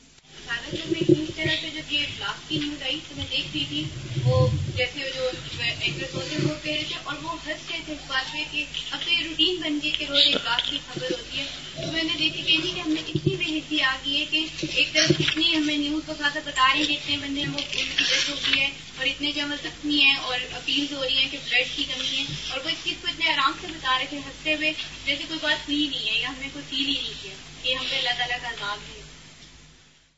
یہ 1.90 2.06
کی 2.48 2.60
نیوز 2.60 2.84
آئی 2.84 3.00
تو 3.10 3.16
میں 3.16 3.26
دیکھ 3.32 3.48
رہی 3.54 3.66
تھی، 3.70 3.84
وہ 4.24 4.48
جیسے 4.76 5.00
جو 5.16 5.30
ایکٹرس 5.66 6.16
ہوتے 6.16 6.76
رہے 6.76 6.84
تھے 6.88 6.96
اور 7.04 7.16
وہ 7.24 7.32
ہنس 7.34 7.72
رہے 7.72 7.80
تھے 7.86 7.94
اس 7.94 8.00
بات 8.08 8.34
پہ 8.34 8.44
کہ 8.52 8.66
اب 8.92 9.00
تو 9.06 9.12
یہ 9.12 9.28
روٹین 9.28 9.56
بن 9.62 9.80
گئی 9.84 9.92
کہ 9.92 10.06
روز 10.10 10.22
ایک 10.26 10.36
بات 10.36 10.70
کی 10.70 10.78
خبر 10.88 11.12
ہوتی 11.12 11.40
ہے۔ 11.40 11.46
تو 11.76 11.92
میں 11.92 12.04
نے 12.04 12.14
دیکھی 12.20 12.42
کہ 12.42 12.58
کہ 12.76 12.80
ہمیں 12.80 13.02
اتنی 13.08 13.36
بے 13.36 13.58
حسی 13.58 13.82
آ 13.82 13.96
گئی 14.06 14.20
ہے 14.20 14.26
کہ 14.26 14.46
ایک 14.62 14.94
طرف 14.94 15.12
اتنی 15.20 15.56
ہمیں 15.56 15.78
نیوز 15.78 16.04
کو 16.06 16.14
خاصا 16.20 16.40
بتا 16.46 16.68
رہے 16.74 16.80
ہیں 16.80 16.88
کہ 16.88 16.94
اتنے 16.94 17.18
بندے 17.18 17.42
وہ 17.54 17.60
ڈیتھ 17.72 18.30
ہو 18.30 18.36
گئی 18.36 18.62
ہے 18.62 18.70
اور 18.98 19.06
اتنے 19.06 19.32
جو 19.32 19.44
عمل 19.44 19.56
زخمی 19.64 20.02
ہیں 20.02 20.16
اور 20.16 20.40
اپیل 20.52 20.94
ہو 20.94 21.06
رہی 21.06 21.18
ہیں 21.18 21.28
کہ 21.32 21.38
بلڈ 21.50 21.78
کی 21.78 21.84
کمی 21.84 22.18
ہے 22.18 22.24
اور 22.50 22.60
وہ 22.64 22.70
اس 22.70 22.78
چیز 22.84 22.94
کو 23.02 23.08
اتنے 23.08 23.30
آرام 23.30 23.52
سے 23.62 23.68
بتا 23.68 24.00
رہے 24.00 24.06
تھے، 24.10 24.18
ہنستے 24.18 24.56
ہوئے 24.56 24.74
جیسے 25.06 25.24
کوئی 25.28 25.40
بات 25.42 25.70
ہوئی 25.70 25.88
نہیں 25.92 26.10
ہے 26.10 26.20
یا 26.20 26.30
ہمیں 26.30 26.50
کوئی 26.54 26.66
فیل 26.70 26.88
ہی 26.88 26.94
نہیں 26.94 27.14
کیا 27.22 27.34
کہ 27.64 27.76
ہم 27.76 27.86
پہ 27.90 27.96
اللہ 27.96 28.10
تعالیٰ 28.18 28.38
کا 28.42 28.50
عذاب 28.50 28.78
ہے۔ 28.78 29.02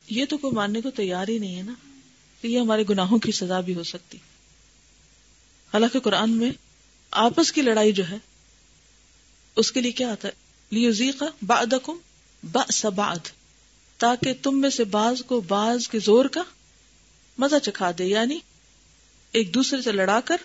یہ 0.08 0.24
تو 0.24 0.38
کوئی 0.38 0.54
ماننے 0.54 0.80
کو 0.80 0.90
تیار 0.90 1.28
ہی 1.28 1.38
نہیں 1.38 1.56
ہے 1.56 1.62
نا 1.62 1.72
یہ 2.42 2.60
ہمارے 2.60 2.84
گناہوں 2.90 3.18
کی 3.18 3.32
سزا 3.32 3.60
بھی 3.60 3.74
ہو 3.74 3.82
سکتی۔ 3.82 4.18
حالانکہ 5.74 6.00
قرآن 6.00 6.30
میں 6.30 6.50
آپس 7.10 7.52
کی 7.52 7.62
لڑائی 7.62 7.92
جو 7.92 8.08
ہے، 8.08 8.16
اس 9.56 9.72
کے 9.72 9.80
لیے 9.80 9.92
کیا 9.92 10.12
آتا 10.12 10.28
ہے؟ 10.28 10.32
لیوزی 10.70 11.10
کا 11.12 11.26
باد 11.42 11.74
بعد۔ 12.94 13.16
تاکہ 13.96 14.32
تم 14.42 14.60
میں 14.60 14.70
سے 14.70 14.84
باز 14.84 15.22
کو 15.26 15.40
باز 15.40 15.88
کے 15.88 15.98
زور 15.98 16.24
کا 16.24 16.42
مزہ 17.38 17.56
چکھا 17.62 17.90
دے۔ 17.98 18.04
یعنی 18.04 18.38
ایک 19.32 19.54
دوسرے 19.54 19.82
سے 19.82 19.92
لڑا 19.92 20.20
کر، 20.20 20.36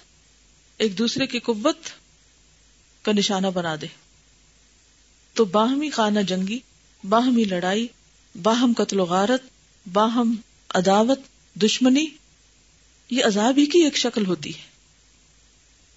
ایک 0.77 0.98
دوسرے 0.98 1.27
کی 1.27 1.39
قوت 1.39 1.77
کا 3.01 3.12
نشانہ 3.12 3.48
بنا 3.48 3.75
دے۔ 3.81 3.88
تو 5.33 5.45
باہمی 5.45 5.89
خانہ 5.89 6.19
جنگی، 6.19 6.59
باہمی 7.09 7.43
لڑائی، 7.43 7.88
باہم 8.41 8.74
قتل 8.77 9.00
و 9.00 9.05
غارت، 9.05 9.41
باہم 9.93 10.36
عداوت، 10.69 11.19
دشمنی، 11.55 12.07
یہ 13.09 13.25
عذاب 13.25 13.57
ہی 13.57 13.65
کی 13.65 13.79
ایک 13.79 13.98
شکل 13.98 14.25
ہوتی 14.25 14.50
ہے۔ 14.50 14.68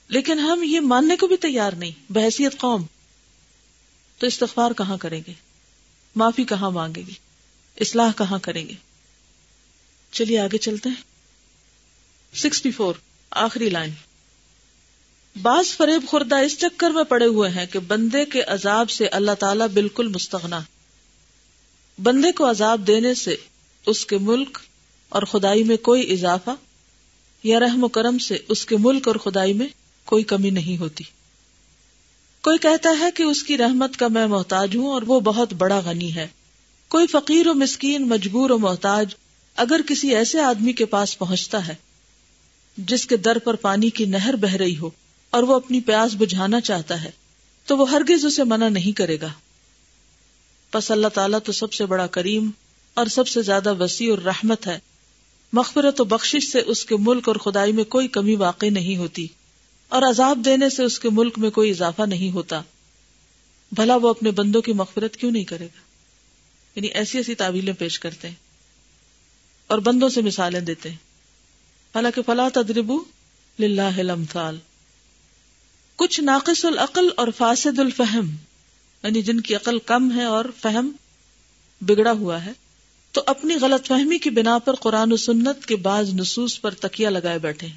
لیکن 0.09 0.39
ہم 0.39 0.63
یہ 0.63 0.81
ماننے 0.81 1.17
کو 1.17 1.27
بھی 1.27 1.37
تیار 1.37 1.73
نہیں۔ 1.73 2.13
بحثیت 2.13 2.59
قوم۔ 2.59 2.85
تو 4.19 4.27
استغفار 4.27 4.71
کہاں 4.71 4.97
کریں 4.97 5.21
گے؟ 5.27 5.33
معافی 6.17 6.45
کہاں 6.45 6.71
مانگے 6.71 7.03
گی؟ 7.07 7.13
اصلاح 7.81 8.11
کہاں 8.19 8.39
کریں 8.39 8.69
گے؟ 8.69 8.73
چلیے 10.13 10.39
آگے 10.39 10.59
چلتے 10.59 10.89
ہیں۔ 10.89 11.03
سکسٹی 12.35 12.71
فور، 12.71 12.95
آخری 13.31 13.69
لائن۔ 13.69 13.91
بعض 15.43 15.67
فریب 15.77 16.09
خوردہ 16.09 16.35
اس 16.35 16.59
چکر 16.59 16.91
میں 16.91 17.05
پڑے 17.05 17.27
ہوئے 17.27 17.51
ہیں 17.51 17.67
کہ 17.67 17.79
بندے 17.79 18.25
کے 18.25 18.43
عذاب 18.43 18.91
سے 18.91 19.07
اللہ 19.07 19.33
تعالیٰ 19.39 19.69
بالکل 19.69 20.09
مستغنا۔ 20.09 20.61
بندے 22.03 22.33
کو 22.33 22.51
عذاب 22.51 22.87
دینے 22.87 23.15
سے 23.15 23.37
اس 23.87 24.07
کے 24.07 24.19
ملک 24.19 24.59
اور 25.09 25.23
خدائی 25.23 25.65
میں 25.65 25.77
کوئی 25.77 26.13
اضافہ 26.13 26.51
یا 27.43 27.61
رحم 27.61 27.85
و 27.85 27.89
کرم 27.89 28.19
سے 28.19 28.39
اس 28.49 28.67
کے 28.67 28.77
ملک 28.77 29.09
اور 29.09 29.17
خدائی 29.17 29.53
میں 29.53 29.69
کوئی 30.05 30.25
کمی 30.25 30.51
نہیں 30.51 30.79
ہوتی۔ 30.79 31.05
کوئی 32.43 32.59
کہتا 32.59 32.91
ہے 32.99 33.11
کہ 33.15 33.23
اس 33.23 33.43
کی 33.43 33.59
رحمت 33.59 33.97
کا 33.97 34.09
میں 34.09 34.27
محتاج 34.27 34.77
ہوں 34.77 34.89
اور 34.89 35.03
وہ 35.07 35.21
بہت 35.21 35.53
بڑا 35.53 35.79
غنی 35.79 36.15
ہے۔ 36.15 36.29
کوئی 36.89 37.07
فقیر 37.07 37.47
و 37.47 37.55
مسکین 37.55 38.09
مجبور 38.09 38.51
و 38.51 38.59
محتاج 38.59 39.15
اگر 39.57 39.81
کسی 39.89 40.15
ایسے 40.15 40.41
آدمی 40.41 40.73
کے 40.73 40.85
پاس 40.85 41.19
پہنچتا 41.19 41.69
ہے 41.69 41.75
جس 42.77 43.07
کے 43.07 43.17
در 43.17 43.39
پر 43.39 43.55
پانی 43.55 43.91
کی 43.91 44.05
نہر 44.05 44.37
بہ 44.37 44.53
رہی 44.53 44.79
ہو 44.79 44.91
اور 45.31 45.43
وہ 45.43 45.55
اپنی 45.55 45.81
پیاس 45.81 46.15
بجھانا 46.19 46.61
چاہتا 46.61 47.05
ہے، 47.05 47.11
تو 47.67 47.77
وہ 47.77 47.91
ہرگز 47.91 48.25
اسے 48.25 48.45
منع 48.45 48.69
نہیں 48.69 48.93
کرے 48.93 49.21
گا۔ 49.21 49.29
پس 50.71 50.91
اللہ 50.91 51.09
تعالیٰ 51.09 51.39
تو 51.45 51.53
سب 51.53 51.73
سے 51.73 51.87
بڑا 51.87 52.07
کریم 52.07 52.51
اور 52.95 53.07
سب 53.07 53.29
سے 53.29 53.43
زیادہ 53.43 53.75
وسیع 53.83 54.11
اور 54.11 54.19
رحمت 54.19 54.67
ہے۔ 54.67 54.79
مغفرت 55.53 56.01
و 56.01 56.05
بخشش 56.05 56.49
سے 56.49 56.61
اس 56.61 56.85
کے 56.85 56.97
ملک 56.97 57.29
اور 57.29 57.37
خدائی 57.37 57.73
میں 57.73 57.85
کوئی 57.85 58.09
کمی 58.09 58.35
واقع 58.35 58.67
نہیں 58.73 58.97
ہوتی۔ 58.97 59.27
اور 59.93 60.03
عذاب 60.03 60.39
دینے 60.45 60.71
سے 60.71 60.85
اس 60.85 60.99
کے 60.99 61.11
ملک 61.11 61.39
میں 61.39 61.51
کوئی 61.51 61.71
اضافہ 61.71 62.03
نہیں 62.03 62.31
ہوتا۔ 62.31 62.63
بھلا 63.73 63.97
وہ 63.97 64.09
اپنے 64.09 64.31
بندوں 64.31 64.63
کی 64.63 64.73
مغفرت 64.73 65.17
کیوں 65.17 65.31
نہیں 65.31 65.45
کرے 65.45 65.65
گا؟ 65.65 65.81
یعنی 66.77 66.89
ایسی 66.89 67.19
ایسی 67.19 67.35
تعویلیں 67.35 67.73
پیش 67.73 67.99
کرتے 67.99 68.29
ہیں 68.29 68.35
اور 69.67 69.79
بندوں 69.79 70.09
سے 70.09 70.23
مثالیں 70.23 70.61
دیتے 70.61 70.89
ہیں۔ 70.91 70.97
حالانکہ 71.95 72.23
فلا 72.23 72.49
تدربو 72.55 73.05
للہ 73.59 74.51
کچھ 75.97 76.21
ناقص 76.21 76.65
العقل 76.65 77.09
اور 77.17 77.29
فاسد 77.37 77.79
الفہم 77.79 78.31
یعنی 79.03 79.23
جن 79.23 79.41
کی 79.41 79.55
عقل 79.55 79.79
کم 79.79 80.13
ہے 80.13 80.25
اور 80.25 80.45
فہم 80.63 80.93
بگڑا 81.81 82.13
ہوا 82.13 82.45
ہے، 82.45 82.53
تو 83.13 83.23
اپنی 83.27 83.55
غلط 83.55 83.87
فہمی 83.87 84.19
کی 84.19 84.31
بنا 84.31 84.59
پر 84.59 84.75
قرآن 84.75 85.13
و 85.13 85.17
سنت 85.17 85.67
کے 85.67 85.77
بعض 85.77 86.15
نصوص 86.15 86.61
پر 86.61 86.75
تکیا 86.75 87.11
لگائے 87.11 87.39
بیٹھے 87.39 87.67
ہیں۔ 87.67 87.77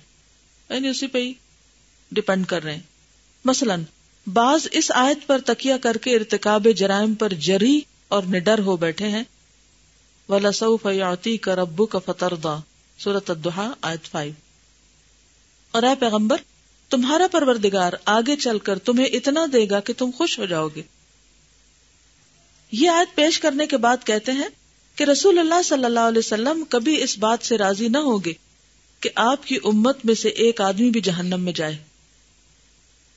یعنی 0.69 0.88
اسی 0.88 1.08
پہ 1.08 1.17
ہی 1.17 1.34
ڈپینڈ 2.12 2.46
کر 2.46 2.63
رہے 2.63 2.74
ہیں۔ 2.74 2.82
مثلا، 3.46 3.76
بعض 4.34 4.68
اس 4.72 4.91
آیت 4.96 5.28
پر 5.28 5.41
تکیا 5.46 5.78
کر 5.78 5.98
کے 5.98 6.15
ارتکاب 6.15 6.68
جرائم 6.76 7.13
پر 7.13 7.34
جری 7.34 7.82
اور 8.08 8.24
نڈر 8.24 8.60
ہو 8.60 8.78
بیٹھے 8.78 9.08
ہیں۔ 9.08 9.24
فیاتی 10.82 11.38
کا 11.38 11.56
ربو 11.56 11.86
کا 11.86 12.00
فتر 12.00 12.36
دا 12.36 12.58
سورت 12.98 13.32
آیت 13.82 14.06
فائیو 14.06 14.34
اور 15.72 15.84
اے 15.84 15.96
پیغمبر، 16.00 16.38
تمہارا 16.89 17.28
پروردگار 17.32 17.94
آگے 18.06 18.36
چل 18.36 18.60
کر 18.60 18.80
تمہیں 18.80 19.06
اتنا 19.06 19.46
دے 19.54 19.70
گا 19.70 19.80
کہ 19.80 19.94
تم 19.98 20.10
خوش 20.18 20.39
ہو 20.39 20.46
جاؤ 20.46 20.68
گے۔ 20.76 20.82
یہ 22.72 22.89
آیت 22.89 23.15
پیش 23.15 23.39
کرنے 23.39 23.68
کے 23.68 23.78
بعد 23.78 23.98
کہتے 24.04 24.32
ہیں 24.32 24.48
کہ 24.96 25.04
رسول 25.04 25.39
اللہ 25.39 25.62
صلی 25.65 25.86
اللہ 25.86 26.00
علیہ 26.00 26.20
وسلم 26.20 26.63
کبھی 26.70 27.04
اس 27.04 27.18
بات 27.18 27.46
سے 27.46 27.58
راضی 27.58 27.88
نہ 27.88 27.98
ہوگے 27.98 28.34
کہ 29.00 29.10
آپ 29.15 29.46
کی 29.46 29.58
امت 29.63 29.98
میں 30.04 30.15
سے 30.15 30.30
ایک 30.30 30.62
آدمی 30.62 30.89
بھی 30.89 31.02
جہنم 31.02 31.41
میں 31.41 31.54
جائے۔ 31.54 31.78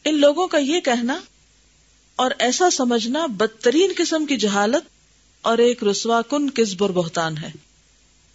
ان 0.04 0.20
لوگوں 0.20 0.46
کا 0.46 0.58
یہ 0.58 0.80
کہنا 0.80 1.20
اور 2.16 2.30
ایسا 2.38 2.70
سمجھنا 2.70 3.26
بدترین 3.26 3.92
قسم 3.96 4.26
کی 4.26 4.36
جہالت 4.36 4.88
اور 5.42 5.58
ایک 5.58 5.84
رسوا 5.84 6.22
کن 6.22 6.50
کسب 6.50 6.84
اور 6.84 6.90
بہتان 6.90 7.38
ہے۔ 7.38 7.50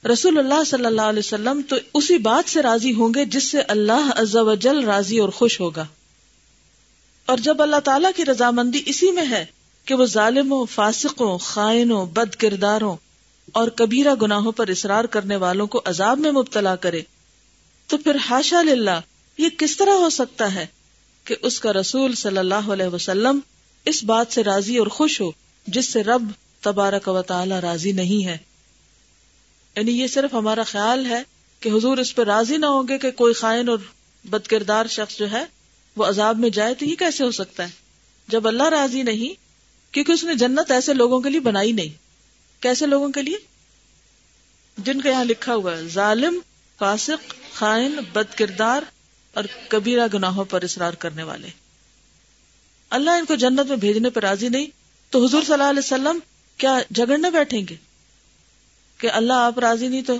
رسول 0.07 0.37
اللہ 0.37 0.63
صلی 0.63 0.85
اللہ 0.85 1.01
علیہ 1.01 1.19
وسلم 1.19 1.61
تو 1.69 1.75
اسی 1.93 2.17
بات 2.17 2.49
سے 2.49 2.61
راضی 2.61 2.93
ہوں 2.93 3.13
گے 3.15 3.25
جس 3.25 3.51
سے 3.51 3.61
اللہ 3.61 4.09
عز 4.15 4.35
و 4.35 4.53
جل 4.53 4.83
راضی 4.83 5.19
اور 5.19 5.29
خوش 5.29 5.59
ہوگا۔ 5.59 5.85
اور 7.25 7.37
جب 7.37 7.61
اللہ 7.61 7.79
تعالی 7.83 8.07
کی 8.15 8.25
رضامندی 8.25 8.81
اسی 8.85 9.11
میں 9.11 9.25
ہے 9.29 9.45
کہ 9.85 9.95
وہ 9.95 10.05
ظالموں، 10.05 10.65
فاسقوں، 10.65 11.37
خائنوں، 11.37 12.05
بد 12.05 12.35
کرداروں 12.35 12.97
اور 13.51 13.67
کبیرہ 13.67 14.15
گناہوں 14.21 14.51
پر 14.51 14.67
اصرار 14.67 15.03
کرنے 15.03 15.35
والوں 15.35 15.67
کو 15.67 15.81
عذاب 15.85 16.19
میں 16.19 16.31
مبتلا 16.31 16.75
کرے 16.75 17.01
تو 17.87 17.97
پھر 17.97 18.17
ہاشا 18.29 18.61
للہ 18.61 18.99
یہ 19.37 19.49
کس 19.57 19.77
طرح 19.77 19.91
ہو 19.91 20.09
سکتا 20.09 20.53
ہے؟ 20.53 20.65
کہ 21.23 21.35
اس 21.41 21.59
کا 21.59 21.73
رسول 21.73 22.15
صلی 22.15 22.37
اللہ 22.37 22.55
علیہ 22.55 22.85
وسلم 22.85 23.39
اس 23.85 24.03
بات 24.03 24.33
سے 24.33 24.43
راضی 24.43 24.77
اور 24.77 24.87
خوش 24.87 25.21
ہو 25.21 25.31
جس 25.67 25.85
سے 25.85 26.03
رب 26.03 26.31
تبارک 26.61 27.07
و 27.07 27.21
تعالی 27.21 27.55
راضی 27.61 27.91
نہیں 27.91 28.25
ہے۔ 28.25 28.37
یعنی 29.75 29.91
یہ 29.91 30.07
صرف 30.07 30.33
ہمارا 30.33 30.63
خیال 30.63 31.05
ہے 31.05 31.23
کہ 31.59 31.69
حضور 31.69 31.97
اس 31.97 32.15
پہ 32.15 32.21
راضی 32.21 32.57
نہ 32.57 32.65
ہوں 32.65 32.87
گے 32.87 32.97
کہ 32.97 33.11
کوئی 33.11 33.33
خائن 33.33 33.69
اور 33.69 33.77
بد 34.25 34.47
کردار 34.47 34.85
شخص 34.85 35.17
جو 35.17 35.31
ہے 35.31 35.45
وہ 35.95 36.05
عذاب 36.05 36.39
میں 36.39 36.49
جائے 36.49 36.73
تو 36.73 36.85
یہ 36.85 36.95
کیسے 36.95 37.23
ہو 37.23 37.31
سکتا 37.31 37.63
ہے؟ 37.63 37.69
جب 38.27 38.47
اللہ 38.47 38.63
راضی 38.63 39.01
نہیں، 39.01 39.43
کیونکہ 39.93 40.11
اس 40.11 40.23
نے 40.23 40.35
جنت 40.35 40.71
ایسے 40.71 40.93
لوگوں 40.93 41.21
کے 41.21 41.29
لیے 41.29 41.39
بنائی 41.39 41.71
نہیں۔ 41.71 41.89
کیسے 42.59 42.85
لوگوں 42.85 43.09
کے 43.09 43.21
لیے؟ 43.21 43.37
جن 44.77 45.01
کا 45.01 45.09
یہاں 45.09 45.23
لکھا 45.23 45.55
ہوا 45.55 45.77
ہے، 45.77 45.83
ظالم، 45.87 46.39
فاسق، 46.77 47.33
خائن 47.53 47.95
بد 48.13 48.37
کردار 48.37 48.81
اور 49.33 49.43
کبیرہ 49.67 50.07
گناہوں 50.13 50.45
پر 50.45 50.63
اصرار 50.63 50.93
کرنے 50.93 51.23
والے۔ 51.23 51.47
اللہ 52.89 53.11
ان 53.11 53.25
کو 53.25 53.35
جنت 53.35 53.67
میں 53.69 53.77
بھیجنے 53.77 54.09
پر 54.09 54.21
راضی 54.21 54.49
نہیں، 54.49 54.65
تو 55.09 55.25
حضور 55.25 55.43
صلی 55.43 55.53
اللہ 55.53 55.63
علیہ 55.63 55.79
وسلم 55.79 56.19
کیا 56.57 56.79
جگڑنے 56.91 57.29
بیٹھیں 57.29 57.61
گے؟ 57.69 57.75
کہ 58.97 59.11
اللہ 59.11 59.33
آپ 59.33 59.59
راضی 59.59 59.87
نہیں 59.87 60.01
تو 60.01 60.15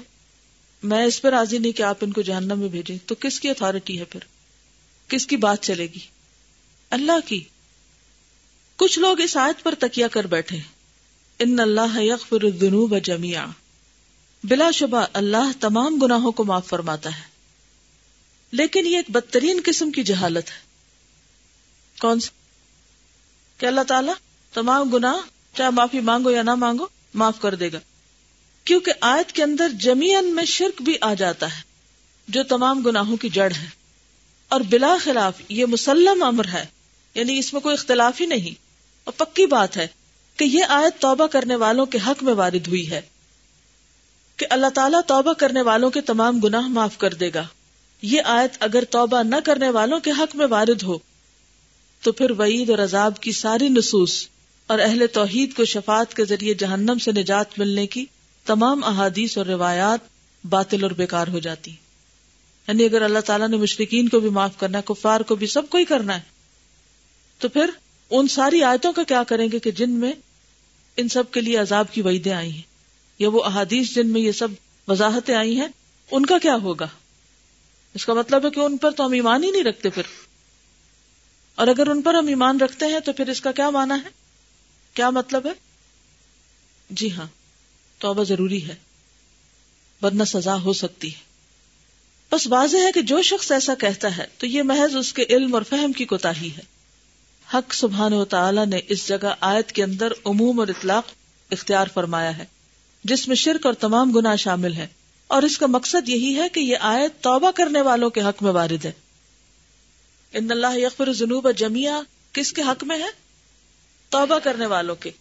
میں 0.84 1.06
اس 1.06 1.22
پہ 1.22 1.28
راضی 1.28 1.58
نہیں 1.58 1.72
کہ 1.72 1.84
آپ 1.84 1.98
ان 2.02 2.12
کو 2.12 2.22
جہنم 2.22 2.60
میں 2.60 2.68
بھیجیں، 2.68 2.98
تو 3.06 3.16
کس 3.20 3.40
کی 3.40 3.50
اتارٹی 3.50 4.00
ہے 4.00 4.06
پھر؟ 4.06 4.20
کس 5.08 5.28
کی 5.28 5.38
بات 5.38 5.62
چلے 5.62 5.84
گی؟ 5.84 6.00
اللہ 6.90 7.28
کی۔ 7.28 7.44
کچھ 8.76 9.00
لوگ 9.00 9.20
اس 9.20 9.38
آیت 9.38 9.64
پر 9.64 9.76
تکیا 9.80 10.08
کر 10.08 10.28
بیٹھے۔ 10.28 10.58
ان 11.40 11.60
اللہ 11.60 12.02
یغفر 12.02 12.44
الذنوب 12.44 12.98
جميعا 13.04 13.46
بلا 14.44 14.72
شبہ 14.72 15.06
اللہ 15.14 15.52
تمام 15.60 16.00
گناہوں 16.04 16.32
کو 16.32 16.44
معاف 16.44 16.68
فرماتا 16.68 17.10
ہے۔ 17.10 17.33
لیکن 18.54 18.88
یہ 18.88 18.96
ایک 18.96 19.12
بدترین 19.12 19.62
قسم 19.66 19.92
کی 19.92 20.04
جہالت 20.04 20.50
ہے۔ 20.50 20.60
کون 22.00 22.20
سا 22.20 22.32
کہ 23.58 23.66
اللہ 23.66 23.82
تعالیٰ 23.82 24.14
تمام 24.54 24.90
گناہ 24.90 25.16
چاہے 25.58 25.70
معافی 25.70 26.00
مانگو 26.00 26.32
یا 26.32 26.42
نہ 26.42 26.56
مانگو، 26.56 26.86
معاف 27.14 27.40
کر 27.40 27.56
دے 27.56 27.72
گا۔ 27.72 27.80
کیونکہ 28.64 28.92
آیت 29.02 29.32
کے 29.32 29.44
اندر 29.44 29.70
جمیان 29.70 30.36
میں 30.36 30.46
شرک 30.46 30.82
بھی 30.82 30.98
آ 31.02 31.14
جاتا 31.14 31.58
ہے، 31.58 31.62
جو 32.28 32.44
تمام 32.44 32.82
گناہوں 32.82 33.18
کی 33.18 33.30
جڑ 33.30 33.52
ہے۔ 33.52 33.66
اور 34.48 34.62
بلا 34.62 34.98
خلاف 35.04 35.42
یہ 35.50 35.66
مسلم 35.66 36.24
امر 36.24 36.48
ہے 36.48 36.66
یعنی 37.14 37.38
اس 37.38 37.54
میں 37.54 37.62
کوئی 37.62 37.74
اختلاف 37.74 38.22
ہی 38.22 38.26
نہیں۔ 38.26 38.60
اور 39.04 39.14
پکی 39.14 39.46
بات 39.46 39.78
ہے 39.78 39.88
کہ 40.38 40.44
یہ 40.44 40.64
آیت 40.70 41.02
توبہ 41.02 41.28
کرنے 41.28 41.56
والوں 41.56 41.86
کے 41.86 41.98
حق 42.08 42.24
میں 42.24 42.34
وارد 42.34 42.68
ہوئی 42.68 42.92
ہے۔ 42.92 43.02
کہ 44.36 44.46
اللہ 44.50 44.68
تعالیٰ 44.68 45.02
توبہ 45.08 45.34
کرنے 45.34 45.62
والوں 45.62 45.90
کے 45.90 46.02
تمام 46.02 46.40
گناہ 46.40 46.68
معاف 46.68 46.98
کر 46.98 47.14
دے 47.14 47.30
گا۔ 47.34 47.48
یہ 48.04 48.22
آیت 48.26 48.58
اگر 48.60 48.84
توبہ 48.90 49.24
نہ 49.24 49.36
کرنے 49.46 49.70
والوں 49.70 50.00
کے 50.00 50.12
حق 50.12 50.36
میں 50.36 50.48
وارد 50.50 50.84
ہو، 50.84 50.98
تو 52.02 52.12
پھر 52.12 52.32
وعید 52.32 52.70
اور 52.70 52.80
عذاب 52.80 53.20
کی 53.20 53.32
ساری 53.32 53.70
نصوص 53.70 54.28
اور 54.68 54.80
اہل 54.80 55.08
توحید 55.14 55.54
کو 55.54 55.66
شفاعت 55.66 56.14
کے 56.14 56.26
ذریعے 56.26 56.54
جہنم 56.54 56.98
سے 56.98 57.12
نجات 57.12 57.60
ملنے 57.60 57.88
کی 57.88 58.06
تمام 58.46 58.84
احادیث 58.84 59.38
اور 59.38 59.46
روایات 59.46 60.00
باطل 60.50 60.84
اور 60.84 60.92
بیکار 60.92 61.28
ہو 61.28 61.40
جاتی۔ 61.40 61.72
یعنی 62.68 62.86
اگر 62.86 63.02
اللہ 63.02 63.20
تعالیٰ 63.20 63.48
نے 63.48 63.58
مشرقین 63.58 64.10
کو 64.10 64.20
بھی 64.20 64.30
معاف 64.30 64.58
کرنا 64.58 64.78
ہے، 64.78 64.84
کفار 64.86 65.22
کو 65.22 65.36
بھی 65.36 65.48
سب 65.48 65.70
کو 65.70 65.78
ہی 65.78 65.86
کرنا 65.86 66.16
ہے، 66.16 66.22
تو 67.40 67.50
پھر 67.50 67.70
ان 68.10 68.28
ساری 68.28 68.64
آیتوں 68.64 68.94
کا 68.94 69.04
کیا 69.04 69.24
کریں 69.24 69.48
گے 69.52 69.60
کہ 69.60 69.72
جن 69.72 69.92
میں 69.92 70.14
ان 70.98 71.10
سب 71.10 71.32
کے 71.32 71.42
لیے 71.42 71.58
عذاب 71.58 71.92
کی 71.92 72.02
وعیدیں 72.02 72.34
آئی 72.34 72.52
ہیں؟ 72.52 72.62
یا 73.20 73.30
وہ 73.30 73.44
احادیث 73.44 73.96
جن 73.96 74.08
میں 74.08 74.22
یہ 74.22 74.32
سب 74.32 74.48
وضاحتیں 74.88 75.36
آئی 75.36 75.60
ہیں، 75.60 75.68
ان 76.12 76.26
کا 76.26 76.38
کیا 76.38 76.56
ہوگا؟ 76.56 76.88
اس 77.94 78.06
کا 78.06 78.14
مطلب 78.14 78.46
ہے 78.46 78.50
کہ 78.50 78.60
ان 78.60 78.78
پر 78.78 78.92
تو 78.92 79.06
ہم 79.06 79.12
ایمان 79.12 79.44
ہی 79.44 79.52
نہیں 79.52 79.64
رکھتے 79.64 79.90
پھر۔ 79.90 80.04
اور 81.56 81.68
اگر 81.68 81.88
ان 81.88 82.02
پر 82.02 82.14
ہم 82.14 82.28
ایمان 82.28 82.60
رکھتے 82.60 82.86
ہیں 82.86 83.00
تو 83.00 83.14
پھر 83.14 83.30
اس 83.30 83.42
کا 83.42 83.52
کیا 83.52 83.70
مانا 83.70 83.96
ہے؟ 83.96 84.10
کیا 84.94 85.10
مطلب 85.10 85.46
ہے؟ 85.46 85.52
جی 86.90 87.12
ہاں 87.12 87.28
توبہ 87.98 88.24
ضروری 88.24 88.68
ہے۔ 88.68 88.76
ورنہ 90.02 90.24
سزا 90.24 90.62
ہو 90.62 90.74
سکتی 90.74 91.16
ہے۔ 91.16 91.20
بس 92.32 92.48
واضح 92.48 92.78
ہے 92.78 92.92
کہ 92.92 93.02
جو 93.02 93.22
شخص 93.22 93.52
ایسا 93.52 93.76
کہتا 93.76 94.18
ہے 94.18 94.26
تو 94.38 94.46
یہ 94.48 94.64
محض 94.64 94.96
اس 94.96 95.14
کے 95.14 95.26
علم 95.30 95.54
اور 95.54 95.62
فہم 95.62 95.92
کی 95.92 96.06
کوتا 96.06 96.42
ہی 96.42 96.50
ہے۔ 96.58 96.62
حق 97.54 97.74
سبحان 97.74 98.14
و 98.14 98.26
تعالی 98.26 98.66
نے 98.66 98.80
اس 98.88 99.08
جگہ 99.08 99.36
آیت 99.40 99.72
کے 99.72 99.84
اندر 99.84 100.12
عموم 100.26 100.60
اور 100.60 100.68
اطلاق 100.68 101.04
اختیار 101.52 101.88
فرمایا 101.94 102.38
ہے، 102.38 102.46
جس 103.04 103.28
میں 103.28 103.36
شرک 103.36 103.66
اور 103.66 103.74
تمام 103.74 104.12
گناہ 104.12 104.36
شامل 104.36 104.74
ہے 104.74 104.88
اور 105.34 105.44
اس 105.44 105.58
کا 105.58 105.66
مقصد 105.66 106.10
یہی 106.10 106.40
ہے 106.40 106.50
کہ 106.50 106.60
یہ 106.60 106.78
آیت 106.80 107.24
توبہ 107.24 107.52
کرنے 107.52 107.82
والوں 107.82 108.10
کے 108.10 108.22
حق 108.22 108.44
میں 108.44 108.52
وارد 108.52 108.86
ہے۔ 108.86 108.92
ان 110.34 110.52
اللہ 110.52 110.80
یغفر 110.80 111.08
الذنوب 111.08 111.52
جميعا 111.52 112.02
کس 112.32 112.54
کے 112.54 112.62
حق 112.62 112.84
میں 112.84 113.00
ہے؟ 113.00 113.08
توبہ 114.10 114.40
کرنے 114.40 114.66
والوں 114.66 114.96
کے۔ 114.96 115.12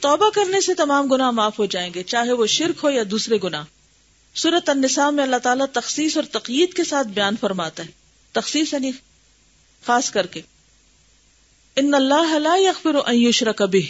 توبہ 0.00 0.30
کرنے 0.30 0.60
سے 0.60 0.74
تمام 0.74 1.06
گناہ 1.06 1.30
معاف 1.30 1.58
ہو 1.58 1.64
جائیں 1.64 1.94
گے، 1.94 2.02
چاہے 2.02 2.32
وہ 2.32 2.46
شرک 2.46 2.84
ہو 2.84 2.90
یا 2.90 3.02
دوسرے 3.10 3.38
گناہ۔ 3.44 3.64
سورت 4.34 4.68
النساء 4.68 5.10
میں 5.10 5.24
اللہ 5.24 5.36
تعالیٰ 5.36 5.66
تخصیص 5.72 6.16
اور 6.16 6.24
تقیید 6.24 6.72
کے 6.72 6.84
ساتھ 6.84 7.08
بیان 7.08 7.36
فرماتا 7.40 7.82
ہے۔ 7.82 7.88
تخصیص 8.32 8.72
یعنی 8.72 8.90
خاص 9.86 10.10
کر 10.10 10.26
کے۔ 10.26 10.40
ان 11.76 11.94
اللہ 11.94 12.38
لا 12.38 12.56
یغفر 12.56 12.94
ان 13.06 13.14
یشرک 13.14 13.62
به 13.62 13.86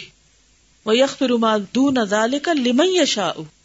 ویغفر 0.85 1.29
ما 1.29 1.57
دون 1.75 1.97
ذلك 2.09 2.49
لمن 2.49 2.87
یشاء۔ 2.87 3.60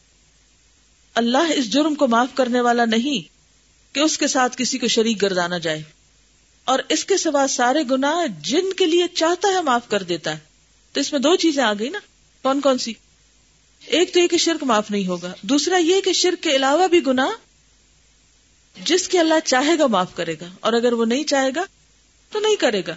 اللہ 1.16 1.52
اس 1.54 1.70
جرم 1.70 1.94
کو 1.94 2.08
معاف 2.08 2.28
کرنے 2.34 2.60
والا 2.60 2.84
نہیں 2.84 3.34
کہ 3.94 4.00
اس 4.00 4.18
کے 4.18 4.26
ساتھ 4.26 4.56
کسی 4.58 4.78
کو 4.78 4.88
شریک 4.88 5.22
گردانا 5.22 5.58
جائے 5.58 5.82
اور 6.64 6.78
اس 6.88 7.04
کے 7.04 7.16
سوا 7.16 7.46
سارے 7.46 7.82
گناہ 7.90 8.26
جن 8.42 8.72
کے 8.72 8.86
لیے 8.86 9.04
چاہتا 9.14 9.48
ہے 9.48 9.62
معاف 9.62 9.88
کر 9.88 10.02
دیتا 10.02 10.32
ہے۔ 10.32 10.38
تو 10.92 11.00
اس 11.00 11.12
میں 11.12 11.20
دو 11.20 11.36
چیزیں 11.36 11.64
آ 11.64 11.72
گئی 11.78 11.88
نا۔ 11.88 11.98
کون 12.42 12.60
کون 12.60 12.78
سی؟ 12.78 12.92
ایک 13.86 14.14
تو 14.14 14.20
یہ 14.20 14.26
کہ 14.26 14.36
شرک 14.36 14.64
معاف 14.64 14.90
نہیں 14.90 15.06
ہوگا۔ 15.06 15.32
دوسرا 15.42 15.76
یہ 15.76 16.00
کہ 16.00 16.12
شرک 16.12 16.42
کے 16.42 16.56
علاوہ 16.56 16.88
بھی 16.88 17.06
گنا 17.06 17.30
جس 18.84 19.08
کے 19.08 19.18
اللہ 19.18 19.40
چاہے 19.44 19.78
گا 19.78 19.86
معاف 19.86 20.14
کرے 20.14 20.34
گا۔ 20.40 20.46
اور 20.60 20.72
اگر 20.72 20.92
وہ 20.92 21.04
نہیں 21.04 21.24
چاہے 21.24 21.50
گا، 21.56 21.64
تو 22.30 22.40
نہیں 22.40 22.56
کرے 22.56 22.82
گا۔ 22.86 22.94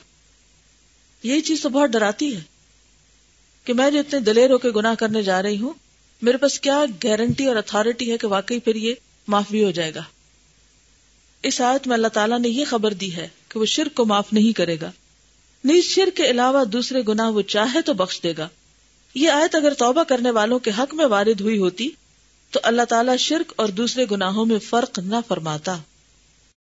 یہی 1.24 1.42
چیز 1.42 1.62
تو 1.62 1.70
بہت 1.70 1.90
ڈراتی 1.90 2.36
ہے 2.36 2.42
کہ 3.64 3.74
میں 3.74 3.92
جو 3.92 4.00
اتنے 4.00 4.20
دلیر 4.20 4.52
ہو 4.52 4.58
کے 4.58 4.70
گناہ 4.70 4.96
کرنے 4.96 5.24
جا 5.24 5.42
رہی 5.42 5.58
ہوں 5.58 5.89
میرے 6.22 6.38
پاس 6.38 6.60
کیا 6.60 6.86
گارنٹی 7.04 7.46
اور 7.46 7.56
اتارٹی 7.56 8.12
ہے 8.12 8.18
کہ 8.18 8.28
واقعی 8.28 8.60
پھر 8.60 8.76
یہ 8.76 8.94
معاف 9.28 9.46
بھی 9.52 9.64
ہو 9.64 9.72
جائے 9.72 9.96
گا؟ 9.96 10.02
اس 11.44 11.62
آیت 11.62 11.88
میں 11.88 11.96
اللہ 11.96 12.08
تعالیٰ 12.08 12.40
نے 12.40 12.50
یہ 12.50 12.66
خبر 12.66 12.94
دی 12.94 13.16
ہے 13.16 13.28
کہ 13.48 13.60
وہ 13.60 13.66
شرک 13.66 13.96
کو 13.96 14.06
معاف 14.06 14.34
نہیں 14.34 14.58
کرے 14.58 14.78
گا۔ 14.82 14.92
نیز 15.64 15.84
شرک 15.84 16.18
کے 16.18 16.30
علاوہ 16.30 16.66
دوسرے 16.66 17.02
گناہ 17.08 17.32
وہ 17.32 17.42
چاہے 17.42 17.82
تو 17.82 17.94
بخش 17.94 18.24
دے 18.24 18.34
گا۔ 18.38 18.48
یہ 19.16 19.30
آیت 19.30 19.56
اگر 19.56 19.74
توبہ 19.74 20.04
کرنے 20.04 20.32
والوں 20.32 20.60
کے 20.60 20.72
حق 20.78 20.94
میں 20.94 21.06
وارد 21.06 21.42
ہوئی 21.42 21.58
ہوتی 21.58 21.90
تو 22.50 22.60
اللہ 22.64 22.82
تعالیٰ 22.82 23.18
شرک 23.18 23.54
اور 23.56 23.68
دوسرے 23.68 24.06
گناہوں 24.12 24.46
میں 24.46 24.60
فرق 24.60 25.00
نہ 25.00 25.16
فرماتا۔ 25.28 25.78